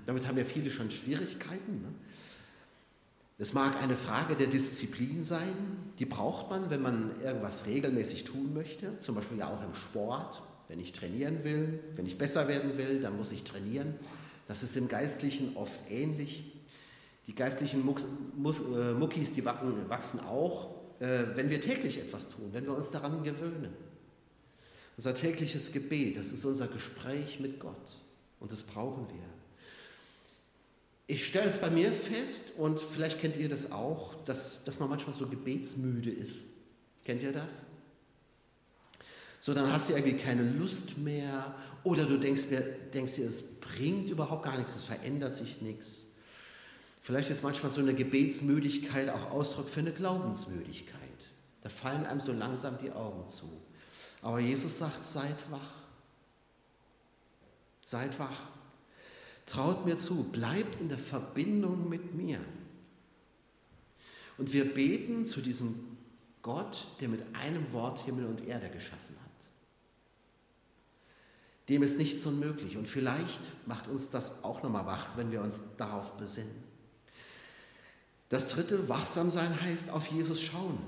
Damit 0.06 0.26
haben 0.26 0.38
ja 0.38 0.44
viele 0.44 0.70
schon 0.70 0.90
Schwierigkeiten. 0.90 1.82
Ne? 1.82 1.88
Es 3.40 3.52
mag 3.52 3.80
eine 3.80 3.94
Frage 3.94 4.34
der 4.34 4.48
Disziplin 4.48 5.22
sein, 5.22 5.54
die 6.00 6.06
braucht 6.06 6.50
man, 6.50 6.70
wenn 6.70 6.82
man 6.82 7.12
irgendwas 7.22 7.66
regelmäßig 7.66 8.24
tun 8.24 8.52
möchte, 8.52 8.98
zum 8.98 9.14
Beispiel 9.14 9.38
ja 9.38 9.48
auch 9.48 9.62
im 9.62 9.74
Sport. 9.74 10.42
Wenn 10.66 10.80
ich 10.80 10.92
trainieren 10.92 11.44
will, 11.44 11.78
wenn 11.94 12.04
ich 12.04 12.18
besser 12.18 12.48
werden 12.48 12.76
will, 12.76 13.00
dann 13.00 13.16
muss 13.16 13.30
ich 13.30 13.44
trainieren. 13.44 13.94
Das 14.48 14.64
ist 14.64 14.76
im 14.76 14.88
Geistlichen 14.88 15.56
oft 15.56 15.78
ähnlich. 15.88 16.52
Die 17.28 17.34
geistlichen 17.34 17.80
äh, 17.80 18.92
Muckis, 18.94 19.32
die 19.32 19.44
wachsen 19.44 20.20
auch, 20.20 20.74
äh, 20.98 21.24
wenn 21.34 21.48
wir 21.48 21.60
täglich 21.60 21.98
etwas 21.98 22.28
tun, 22.28 22.48
wenn 22.52 22.64
wir 22.64 22.74
uns 22.74 22.90
daran 22.90 23.22
gewöhnen. 23.22 23.72
Unser 24.96 25.14
tägliches 25.14 25.70
Gebet, 25.70 26.18
das 26.18 26.32
ist 26.32 26.44
unser 26.44 26.66
Gespräch 26.66 27.38
mit 27.38 27.60
Gott 27.60 28.02
und 28.40 28.50
das 28.50 28.64
brauchen 28.64 29.06
wir. 29.08 29.37
Ich 31.10 31.26
stelle 31.26 31.48
es 31.48 31.58
bei 31.58 31.70
mir 31.70 31.90
fest 31.90 32.52
und 32.58 32.78
vielleicht 32.78 33.18
kennt 33.18 33.36
ihr 33.38 33.48
das 33.48 33.72
auch, 33.72 34.14
dass, 34.26 34.62
dass 34.64 34.78
man 34.78 34.90
manchmal 34.90 35.14
so 35.14 35.26
gebetsmüde 35.26 36.10
ist. 36.10 36.44
Kennt 37.02 37.22
ihr 37.22 37.32
das? 37.32 37.64
So, 39.40 39.54
dann 39.54 39.72
hast 39.72 39.88
du 39.88 39.94
irgendwie 39.94 40.18
keine 40.18 40.42
Lust 40.42 40.98
mehr 40.98 41.54
oder 41.82 42.04
du 42.04 42.18
denkst, 42.18 42.42
denkst 42.92 43.14
dir, 43.14 43.26
es 43.26 43.58
bringt 43.58 44.10
überhaupt 44.10 44.44
gar 44.44 44.58
nichts, 44.58 44.76
es 44.76 44.84
verändert 44.84 45.34
sich 45.34 45.62
nichts. 45.62 46.04
Vielleicht 47.00 47.30
ist 47.30 47.42
manchmal 47.42 47.70
so 47.72 47.80
eine 47.80 47.94
Gebetsmüdigkeit 47.94 49.08
auch 49.08 49.30
Ausdruck 49.30 49.70
für 49.70 49.80
eine 49.80 49.92
Glaubensmüdigkeit. 49.92 50.98
Da 51.62 51.70
fallen 51.70 52.04
einem 52.04 52.20
so 52.20 52.32
langsam 52.32 52.76
die 52.76 52.92
Augen 52.92 53.26
zu. 53.30 53.48
Aber 54.20 54.40
Jesus 54.40 54.76
sagt, 54.76 55.02
seid 55.02 55.50
wach. 55.50 55.72
Seid 57.82 58.18
wach. 58.18 58.57
Traut 59.48 59.86
mir 59.86 59.96
zu, 59.96 60.24
bleibt 60.24 60.78
in 60.78 60.90
der 60.90 60.98
Verbindung 60.98 61.88
mit 61.88 62.14
mir. 62.14 62.38
Und 64.36 64.52
wir 64.52 64.74
beten 64.74 65.24
zu 65.24 65.40
diesem 65.40 65.96
Gott, 66.42 66.90
der 67.00 67.08
mit 67.08 67.22
einem 67.34 67.72
Wort 67.72 68.00
Himmel 68.00 68.26
und 68.26 68.46
Erde 68.46 68.68
geschaffen 68.68 69.16
hat. 69.24 69.48
Dem 71.70 71.82
ist 71.82 71.96
nichts 71.96 72.26
unmöglich. 72.26 72.76
Und 72.76 72.88
vielleicht 72.88 73.52
macht 73.66 73.88
uns 73.88 74.10
das 74.10 74.44
auch 74.44 74.62
nochmal 74.62 74.84
wach, 74.84 75.16
wenn 75.16 75.32
wir 75.32 75.40
uns 75.40 75.62
darauf 75.78 76.12
besinnen. 76.18 76.62
Das 78.28 78.48
dritte, 78.48 78.90
wachsam 78.90 79.30
sein 79.30 79.62
heißt 79.62 79.90
auf 79.90 80.08
Jesus 80.08 80.42
schauen. 80.42 80.78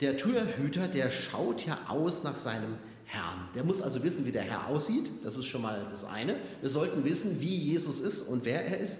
Der 0.00 0.18
Türhüter, 0.18 0.88
der 0.88 1.08
schaut 1.08 1.64
ja 1.64 1.78
aus 1.88 2.22
nach 2.22 2.36
seinem 2.36 2.76
Herrn. 3.16 3.48
Der 3.54 3.64
muss 3.64 3.80
also 3.80 4.02
wissen, 4.02 4.26
wie 4.26 4.32
der 4.32 4.42
Herr 4.42 4.68
aussieht. 4.68 5.10
Das 5.24 5.36
ist 5.36 5.46
schon 5.46 5.62
mal 5.62 5.86
das 5.90 6.04
eine. 6.04 6.36
Wir 6.60 6.68
sollten 6.68 7.04
wissen, 7.04 7.40
wie 7.40 7.54
Jesus 7.54 7.98
ist 7.98 8.22
und 8.22 8.44
wer 8.44 8.64
er 8.66 8.78
ist. 8.78 8.98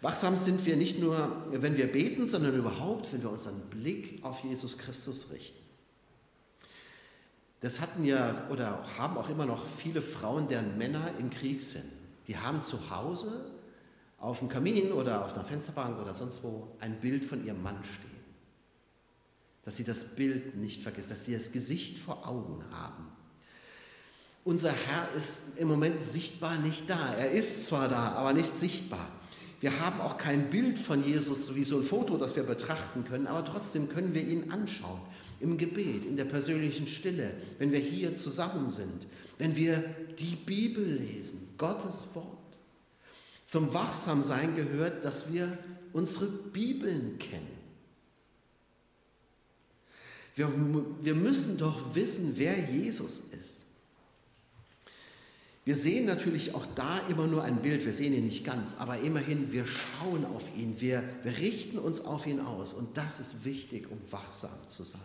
Wachsam 0.00 0.36
sind 0.36 0.66
wir 0.66 0.76
nicht 0.76 0.98
nur, 0.98 1.44
wenn 1.50 1.76
wir 1.76 1.90
beten, 1.90 2.26
sondern 2.26 2.54
überhaupt, 2.54 3.12
wenn 3.12 3.22
wir 3.22 3.30
unseren 3.30 3.60
Blick 3.70 4.22
auf 4.22 4.44
Jesus 4.44 4.76
Christus 4.76 5.30
richten. 5.32 5.58
das 7.60 7.80
hatten 7.80 8.04
ja 8.04 8.46
oder 8.50 8.84
haben 8.98 9.16
auch 9.16 9.30
immer 9.30 9.46
noch 9.46 9.64
viele 9.66 10.02
Frauen, 10.02 10.48
deren 10.48 10.76
Männer 10.76 11.10
im 11.18 11.30
Krieg 11.30 11.62
sind. 11.62 11.90
Die 12.26 12.36
haben 12.36 12.60
zu 12.60 12.90
Hause 12.90 13.50
auf 14.18 14.40
dem 14.40 14.50
Kamin 14.50 14.92
oder 14.92 15.24
auf 15.24 15.34
einer 15.34 15.44
Fensterbank 15.44 15.98
oder 15.98 16.12
sonst 16.12 16.42
wo 16.44 16.76
ein 16.80 17.00
Bild 17.00 17.24
von 17.24 17.44
ihrem 17.44 17.62
Mann 17.62 17.82
stehen. 17.82 18.10
Dass 19.62 19.76
sie 19.76 19.84
das 19.84 20.14
Bild 20.16 20.56
nicht 20.56 20.82
vergessen, 20.82 21.08
dass 21.08 21.24
sie 21.24 21.34
das 21.34 21.52
Gesicht 21.52 21.96
vor 21.98 22.28
Augen 22.28 22.62
haben. 22.72 23.13
Unser 24.44 24.72
Herr 24.72 25.08
ist 25.16 25.40
im 25.56 25.68
Moment 25.68 26.02
sichtbar 26.02 26.58
nicht 26.58 26.88
da. 26.88 27.14
Er 27.14 27.32
ist 27.32 27.64
zwar 27.64 27.88
da, 27.88 28.12
aber 28.12 28.34
nicht 28.34 28.54
sichtbar. 28.54 29.08
Wir 29.60 29.80
haben 29.80 30.02
auch 30.02 30.18
kein 30.18 30.50
Bild 30.50 30.78
von 30.78 31.02
Jesus 31.02 31.54
wie 31.54 31.64
so 31.64 31.78
ein 31.78 31.82
Foto, 31.82 32.18
das 32.18 32.36
wir 32.36 32.42
betrachten 32.42 33.04
können, 33.04 33.26
aber 33.26 33.42
trotzdem 33.42 33.88
können 33.88 34.12
wir 34.12 34.22
ihn 34.22 34.50
anschauen. 34.50 35.00
Im 35.40 35.56
Gebet, 35.56 36.04
in 36.04 36.18
der 36.18 36.26
persönlichen 36.26 36.86
Stille, 36.86 37.32
wenn 37.58 37.72
wir 37.72 37.78
hier 37.78 38.14
zusammen 38.14 38.68
sind, 38.68 39.06
wenn 39.38 39.56
wir 39.56 39.82
die 40.18 40.36
Bibel 40.36 40.84
lesen, 40.84 41.54
Gottes 41.56 42.08
Wort. 42.12 42.26
Zum 43.46 43.72
Wachsamsein 43.72 44.54
gehört, 44.54 45.04
dass 45.04 45.32
wir 45.32 45.56
unsere 45.94 46.26
Bibeln 46.26 47.18
kennen. 47.18 47.54
Wir, 50.34 50.50
wir 51.00 51.14
müssen 51.14 51.56
doch 51.56 51.94
wissen, 51.94 52.34
wer 52.36 52.58
Jesus 52.70 53.22
ist. 53.40 53.63
Wir 55.64 55.76
sehen 55.76 56.04
natürlich 56.04 56.54
auch 56.54 56.66
da 56.74 56.98
immer 57.08 57.26
nur 57.26 57.42
ein 57.42 57.62
Bild, 57.62 57.86
wir 57.86 57.94
sehen 57.94 58.12
ihn 58.12 58.24
nicht 58.24 58.44
ganz, 58.44 58.76
aber 58.78 58.98
immerhin, 58.98 59.50
wir 59.50 59.64
schauen 59.64 60.26
auf 60.26 60.54
ihn, 60.56 60.78
wir, 60.80 61.02
wir 61.22 61.38
richten 61.38 61.78
uns 61.78 62.02
auf 62.02 62.26
ihn 62.26 62.40
aus 62.40 62.74
und 62.74 62.98
das 62.98 63.18
ist 63.18 63.46
wichtig, 63.46 63.90
um 63.90 63.98
wachsam 64.10 64.66
zu 64.66 64.82
sein. 64.82 65.00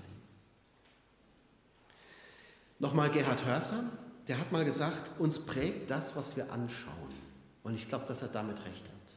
Nochmal 2.77 3.09
Gerhard 3.09 3.45
Hörser, 3.45 3.89
der 4.27 4.37
hat 4.37 4.51
mal 4.51 4.65
gesagt, 4.65 5.19
uns 5.19 5.39
prägt 5.45 5.89
das, 5.89 6.15
was 6.17 6.35
wir 6.35 6.51
anschauen. 6.51 6.93
Und 7.63 7.75
ich 7.75 7.87
glaube, 7.87 8.05
dass 8.05 8.21
er 8.21 8.29
damit 8.29 8.57
recht 8.65 8.85
hat. 8.85 9.15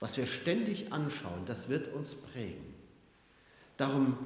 Was 0.00 0.16
wir 0.16 0.26
ständig 0.26 0.92
anschauen, 0.92 1.44
das 1.46 1.68
wird 1.68 1.92
uns 1.94 2.14
prägen. 2.14 2.74
Darum 3.76 4.16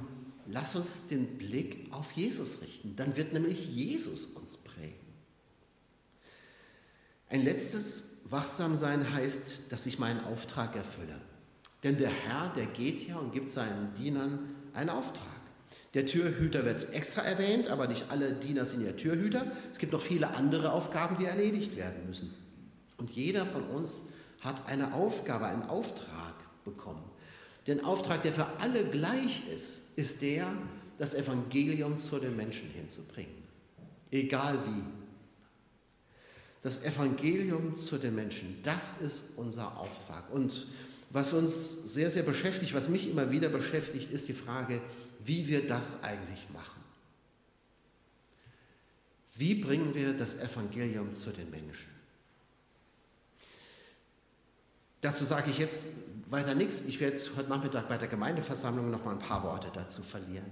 lass 0.47 0.75
uns 0.75 1.07
den 1.07 1.37
Blick 1.37 1.87
auf 1.91 2.11
Jesus 2.11 2.61
richten. 2.61 2.95
Dann 2.95 3.15
wird 3.17 3.33
nämlich 3.33 3.67
Jesus 3.69 4.25
uns 4.25 4.57
prägen. 4.57 5.10
Ein 7.31 7.43
letztes 7.45 8.03
Wachsamsein 8.25 9.13
heißt, 9.13 9.71
dass 9.71 9.85
ich 9.85 9.99
meinen 9.99 10.19
Auftrag 10.25 10.75
erfülle. 10.75 11.19
Denn 11.83 11.97
der 11.97 12.09
Herr, 12.09 12.51
der 12.55 12.65
geht 12.65 13.07
ja 13.07 13.15
und 13.15 13.31
gibt 13.31 13.49
seinen 13.49 13.93
Dienern 13.93 14.53
einen 14.73 14.89
Auftrag. 14.89 15.25
Der 15.93 16.05
Türhüter 16.05 16.65
wird 16.65 16.93
extra 16.93 17.21
erwähnt, 17.21 17.69
aber 17.69 17.87
nicht 17.87 18.05
alle 18.09 18.33
Diener 18.33 18.65
sind 18.65 18.85
ja 18.85 18.91
Türhüter. 18.91 19.45
Es 19.71 19.77
gibt 19.77 19.93
noch 19.93 20.01
viele 20.01 20.35
andere 20.35 20.73
Aufgaben, 20.73 21.15
die 21.17 21.25
erledigt 21.25 21.77
werden 21.77 22.05
müssen. 22.05 22.33
Und 22.97 23.11
jeder 23.11 23.45
von 23.45 23.63
uns 23.63 24.09
hat 24.41 24.67
eine 24.67 24.93
Aufgabe, 24.93 25.45
einen 25.45 25.63
Auftrag 25.63 26.33
bekommen. 26.65 27.03
Der 27.65 27.85
Auftrag, 27.87 28.23
der 28.23 28.33
für 28.33 28.47
alle 28.59 28.83
gleich 28.85 29.41
ist, 29.55 29.81
ist 29.95 30.21
der, 30.21 30.47
das 30.97 31.13
Evangelium 31.13 31.97
zu 31.97 32.19
den 32.19 32.35
Menschen 32.35 32.69
hinzubringen. 32.69 33.41
Egal 34.11 34.57
wie. 34.65 35.00
Das 36.61 36.83
Evangelium 36.83 37.73
zu 37.73 37.97
den 37.97 38.15
Menschen, 38.15 38.59
das 38.63 39.01
ist 39.01 39.37
unser 39.37 39.77
Auftrag. 39.77 40.29
Und 40.31 40.67
was 41.09 41.33
uns 41.33 41.93
sehr, 41.93 42.11
sehr 42.11 42.23
beschäftigt, 42.23 42.73
was 42.73 42.87
mich 42.87 43.09
immer 43.09 43.31
wieder 43.31 43.49
beschäftigt, 43.49 44.09
ist 44.11 44.27
die 44.27 44.33
Frage, 44.33 44.81
wie 45.23 45.47
wir 45.47 45.65
das 45.65 46.03
eigentlich 46.03 46.47
machen. 46.53 46.81
Wie 49.35 49.55
bringen 49.55 49.95
wir 49.95 50.13
das 50.13 50.39
Evangelium 50.39 51.13
zu 51.13 51.31
den 51.31 51.49
Menschen? 51.49 51.89
Dazu 55.01 55.25
sage 55.25 55.49
ich 55.49 55.57
jetzt 55.57 55.89
weiter 56.29 56.53
nichts. 56.53 56.83
Ich 56.83 56.99
werde 56.99 57.19
heute 57.35 57.49
Nachmittag 57.49 57.89
bei 57.89 57.97
der 57.97 58.07
Gemeindeversammlung 58.07 58.91
noch 58.91 59.03
mal 59.03 59.13
ein 59.13 59.19
paar 59.19 59.43
Worte 59.43 59.69
dazu 59.73 60.03
verlieren. 60.03 60.45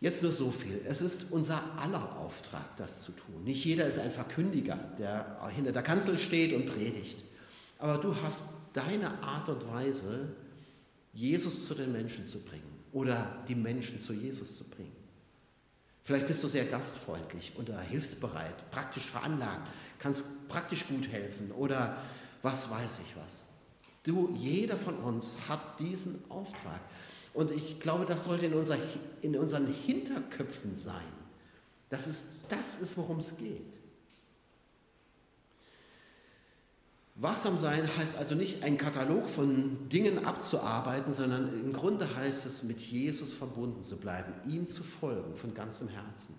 Jetzt 0.00 0.22
nur 0.22 0.30
so 0.30 0.50
viel. 0.50 0.80
Es 0.84 1.00
ist 1.00 1.32
unser 1.32 1.60
aller 1.78 2.18
Auftrag, 2.18 2.76
das 2.76 3.02
zu 3.02 3.12
tun. 3.12 3.42
Nicht 3.44 3.64
jeder 3.64 3.86
ist 3.86 3.98
ein 3.98 4.12
Verkündiger, 4.12 4.76
der 4.98 5.40
hinter 5.54 5.72
der 5.72 5.82
Kanzel 5.82 6.16
steht 6.18 6.52
und 6.52 6.66
predigt. 6.66 7.24
Aber 7.78 7.98
du 7.98 8.14
hast 8.22 8.44
deine 8.72 9.22
Art 9.22 9.48
und 9.48 9.68
Weise, 9.68 10.28
Jesus 11.12 11.66
zu 11.66 11.74
den 11.74 11.92
Menschen 11.92 12.28
zu 12.28 12.40
bringen 12.40 12.78
oder 12.92 13.42
die 13.48 13.56
Menschen 13.56 14.00
zu 14.00 14.12
Jesus 14.12 14.56
zu 14.56 14.64
bringen. 14.64 14.92
Vielleicht 16.04 16.26
bist 16.26 16.42
du 16.42 16.48
sehr 16.48 16.64
gastfreundlich 16.64 17.52
oder 17.58 17.80
hilfsbereit, 17.80 18.70
praktisch 18.70 19.04
veranlagt, 19.04 19.68
kannst 19.98 20.48
praktisch 20.48 20.86
gut 20.86 21.08
helfen 21.08 21.50
oder 21.52 22.02
was 22.40 22.70
weiß 22.70 23.00
ich 23.04 23.14
was. 23.22 23.44
Du, 24.04 24.32
jeder 24.34 24.78
von 24.78 24.96
uns 24.98 25.36
hat 25.48 25.80
diesen 25.80 26.18
Auftrag. 26.30 26.80
Und 27.34 27.50
ich 27.50 27.80
glaube, 27.80 28.04
das 28.04 28.24
sollte 28.24 28.46
in, 28.46 28.54
unser, 28.54 28.76
in 29.22 29.36
unseren 29.36 29.66
Hinterköpfen 29.66 30.78
sein. 30.78 31.02
Das 31.88 32.06
ist, 32.06 32.26
das 32.48 32.76
ist, 32.76 32.96
worum 32.96 33.18
es 33.18 33.36
geht. 33.36 33.78
Wachsam 37.20 37.58
sein 37.58 37.88
heißt 37.96 38.16
also 38.16 38.36
nicht, 38.36 38.62
einen 38.62 38.76
Katalog 38.76 39.28
von 39.28 39.88
Dingen 39.88 40.24
abzuarbeiten, 40.24 41.12
sondern 41.12 41.48
im 41.52 41.72
Grunde 41.72 42.14
heißt 42.14 42.46
es, 42.46 42.62
mit 42.62 42.80
Jesus 42.80 43.32
verbunden 43.32 43.82
zu 43.82 43.96
bleiben, 43.96 44.32
ihm 44.46 44.68
zu 44.68 44.84
folgen 44.84 45.34
von 45.34 45.52
ganzem 45.52 45.88
Herzen. 45.88 46.34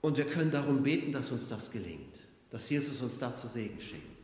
Und 0.00 0.16
wir 0.16 0.26
können 0.26 0.52
darum 0.52 0.84
beten, 0.84 1.12
dass 1.12 1.32
uns 1.32 1.48
das 1.48 1.72
gelingt, 1.72 2.20
dass 2.50 2.70
Jesus 2.70 3.00
uns 3.00 3.18
dazu 3.18 3.48
Segen 3.48 3.80
schenkt. 3.80 4.21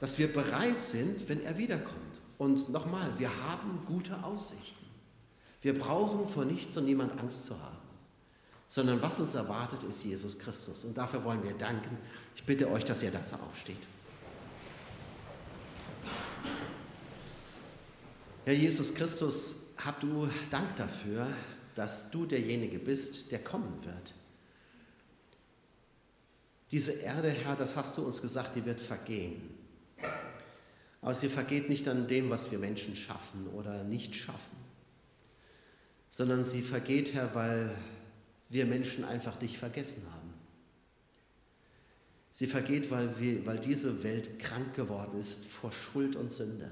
Dass 0.00 0.18
wir 0.18 0.32
bereit 0.32 0.82
sind, 0.82 1.28
wenn 1.28 1.42
er 1.42 1.58
wiederkommt. 1.58 2.20
Und 2.38 2.68
nochmal, 2.68 3.18
wir 3.18 3.30
haben 3.48 3.82
gute 3.86 4.22
Aussichten. 4.22 4.86
Wir 5.60 5.76
brauchen 5.76 6.28
vor 6.28 6.44
nichts 6.44 6.76
und 6.76 6.84
niemand 6.84 7.18
Angst 7.18 7.46
zu 7.46 7.60
haben, 7.60 7.78
sondern 8.68 9.02
was 9.02 9.18
uns 9.18 9.34
erwartet, 9.34 9.82
ist 9.82 10.04
Jesus 10.04 10.38
Christus. 10.38 10.84
Und 10.84 10.96
dafür 10.96 11.24
wollen 11.24 11.42
wir 11.42 11.54
danken. 11.54 11.98
Ich 12.36 12.44
bitte 12.44 12.70
euch, 12.70 12.84
dass 12.84 13.02
ihr 13.02 13.10
dazu 13.10 13.34
aufsteht. 13.36 13.76
Herr 18.44 18.54
Jesus 18.54 18.94
Christus, 18.94 19.70
hab 19.84 20.00
du 20.00 20.28
Dank 20.48 20.76
dafür, 20.76 21.26
dass 21.74 22.10
du 22.10 22.24
derjenige 22.24 22.78
bist, 22.78 23.32
der 23.32 23.42
kommen 23.42 23.84
wird 23.84 24.14
diese 26.70 26.92
Erde, 26.92 27.30
Herr, 27.30 27.56
das 27.56 27.76
hast 27.76 27.96
du 27.96 28.02
uns 28.02 28.20
gesagt, 28.20 28.54
die 28.54 28.64
wird 28.64 28.80
vergehen. 28.80 29.57
Aber 31.00 31.14
sie 31.14 31.28
vergeht 31.28 31.68
nicht 31.68 31.88
an 31.88 32.06
dem, 32.08 32.30
was 32.30 32.50
wir 32.50 32.58
Menschen 32.58 32.96
schaffen 32.96 33.46
oder 33.48 33.84
nicht 33.84 34.14
schaffen, 34.14 34.56
sondern 36.08 36.44
sie 36.44 36.62
vergeht, 36.62 37.14
Herr, 37.14 37.34
weil 37.34 37.70
wir 38.48 38.66
Menschen 38.66 39.04
einfach 39.04 39.36
dich 39.36 39.58
vergessen 39.58 40.02
haben. 40.12 40.34
Sie 42.30 42.46
vergeht, 42.46 42.90
weil, 42.90 43.18
wir, 43.18 43.44
weil 43.46 43.58
diese 43.58 44.02
Welt 44.04 44.38
krank 44.38 44.74
geworden 44.74 45.18
ist 45.18 45.44
vor 45.44 45.72
Schuld 45.72 46.16
und 46.16 46.30
Sünde. 46.30 46.70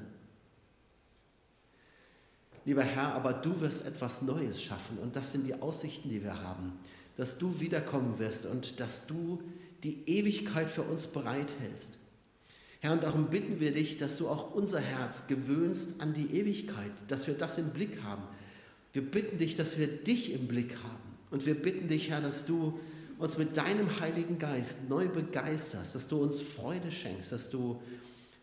Lieber 2.64 2.82
Herr, 2.82 3.14
aber 3.14 3.32
du 3.32 3.60
wirst 3.60 3.86
etwas 3.86 4.22
Neues 4.22 4.62
schaffen 4.62 4.98
und 4.98 5.14
das 5.14 5.32
sind 5.32 5.46
die 5.46 5.54
Aussichten, 5.54 6.10
die 6.10 6.22
wir 6.22 6.42
haben, 6.42 6.72
dass 7.16 7.38
du 7.38 7.60
wiederkommen 7.60 8.18
wirst 8.18 8.46
und 8.46 8.80
dass 8.80 9.06
du 9.06 9.42
die 9.84 10.08
Ewigkeit 10.08 10.68
für 10.68 10.82
uns 10.82 11.06
bereithältst. 11.06 11.98
Herr, 12.86 12.92
und 12.92 13.02
darum 13.02 13.26
bitten 13.30 13.58
wir 13.58 13.72
dich, 13.72 13.96
dass 13.96 14.16
du 14.16 14.28
auch 14.28 14.54
unser 14.54 14.78
Herz 14.78 15.26
gewöhnst 15.26 16.00
an 16.00 16.14
die 16.14 16.38
Ewigkeit, 16.38 16.92
dass 17.08 17.26
wir 17.26 17.34
das 17.34 17.58
im 17.58 17.70
Blick 17.70 18.04
haben. 18.04 18.22
Wir 18.92 19.02
bitten 19.02 19.38
dich, 19.38 19.56
dass 19.56 19.76
wir 19.76 19.88
dich 19.88 20.32
im 20.32 20.46
Blick 20.46 20.76
haben. 20.76 21.18
Und 21.32 21.46
wir 21.46 21.60
bitten 21.60 21.88
dich, 21.88 22.10
Herr, 22.10 22.20
dass 22.20 22.46
du 22.46 22.78
uns 23.18 23.38
mit 23.38 23.56
deinem 23.56 23.98
Heiligen 23.98 24.38
Geist 24.38 24.88
neu 24.88 25.08
begeisterst, 25.08 25.96
dass 25.96 26.06
du 26.06 26.22
uns 26.22 26.40
Freude 26.40 26.92
schenkst, 26.92 27.32
dass 27.32 27.50
du 27.50 27.82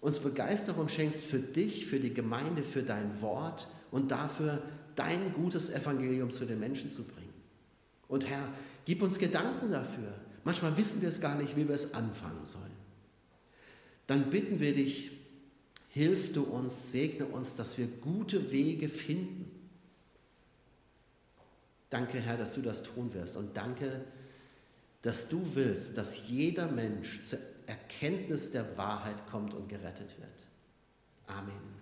uns 0.02 0.20
Begeisterung 0.20 0.90
schenkst 0.90 1.24
für 1.24 1.40
dich, 1.40 1.86
für 1.86 2.02
die 2.02 2.14
Gemeinde, 2.14 2.64
für 2.64 2.84
dein 2.84 3.22
Wort 3.22 3.70
und 3.92 4.12
dafür 4.12 4.62
dein 4.96 5.32
gutes 5.32 5.70
Evangelium 5.70 6.32
zu 6.32 6.44
den 6.44 6.60
Menschen 6.60 6.92
zu 6.92 7.04
bringen. 7.04 7.34
Und 8.10 8.30
Herr, 8.30 8.50
gib 8.84 9.02
uns 9.04 9.20
Gedanken 9.20 9.72
dafür, 9.72 10.14
Manchmal 10.44 10.76
wissen 10.76 11.02
wir 11.02 11.10
es 11.10 11.22
gar 11.22 11.36
nicht, 11.36 11.56
wie 11.56 11.68
wir 11.68 11.76
es 11.76 11.94
anfangen 11.94 12.44
sollen. 12.44 12.73
Dann 14.08 14.30
bitten 14.30 14.60
wir 14.60 14.74
dich, 14.74 15.12
hilf 15.89 16.34
du 16.34 16.44
uns, 16.44 16.92
segne 16.92 17.26
uns, 17.26 17.56
dass 17.56 17.78
wir 17.78 17.88
gute 17.88 18.52
Wege 18.52 18.89
finden. 18.89 19.50
Danke, 21.89 22.20
Herr, 22.20 22.38
dass 22.38 22.56
du 22.56 22.62
das 22.62 22.84
tun 22.84 23.13
wirst. 23.13 23.38
Und 23.38 23.56
danke, 23.56 24.04
dass 25.04 25.30
du 25.30 25.42
willst, 25.54 25.98
dass 25.98 26.28
jeder 26.28 26.68
Mensch 26.72 27.24
zur 27.24 27.39
Erkenntnis 27.68 28.52
der 28.52 28.78
Wahrheit 28.78 29.28
kommt 29.28 29.54
und 29.54 29.70
gerettet 29.70 30.18
wird. 30.20 30.30
Amen. 31.28 31.72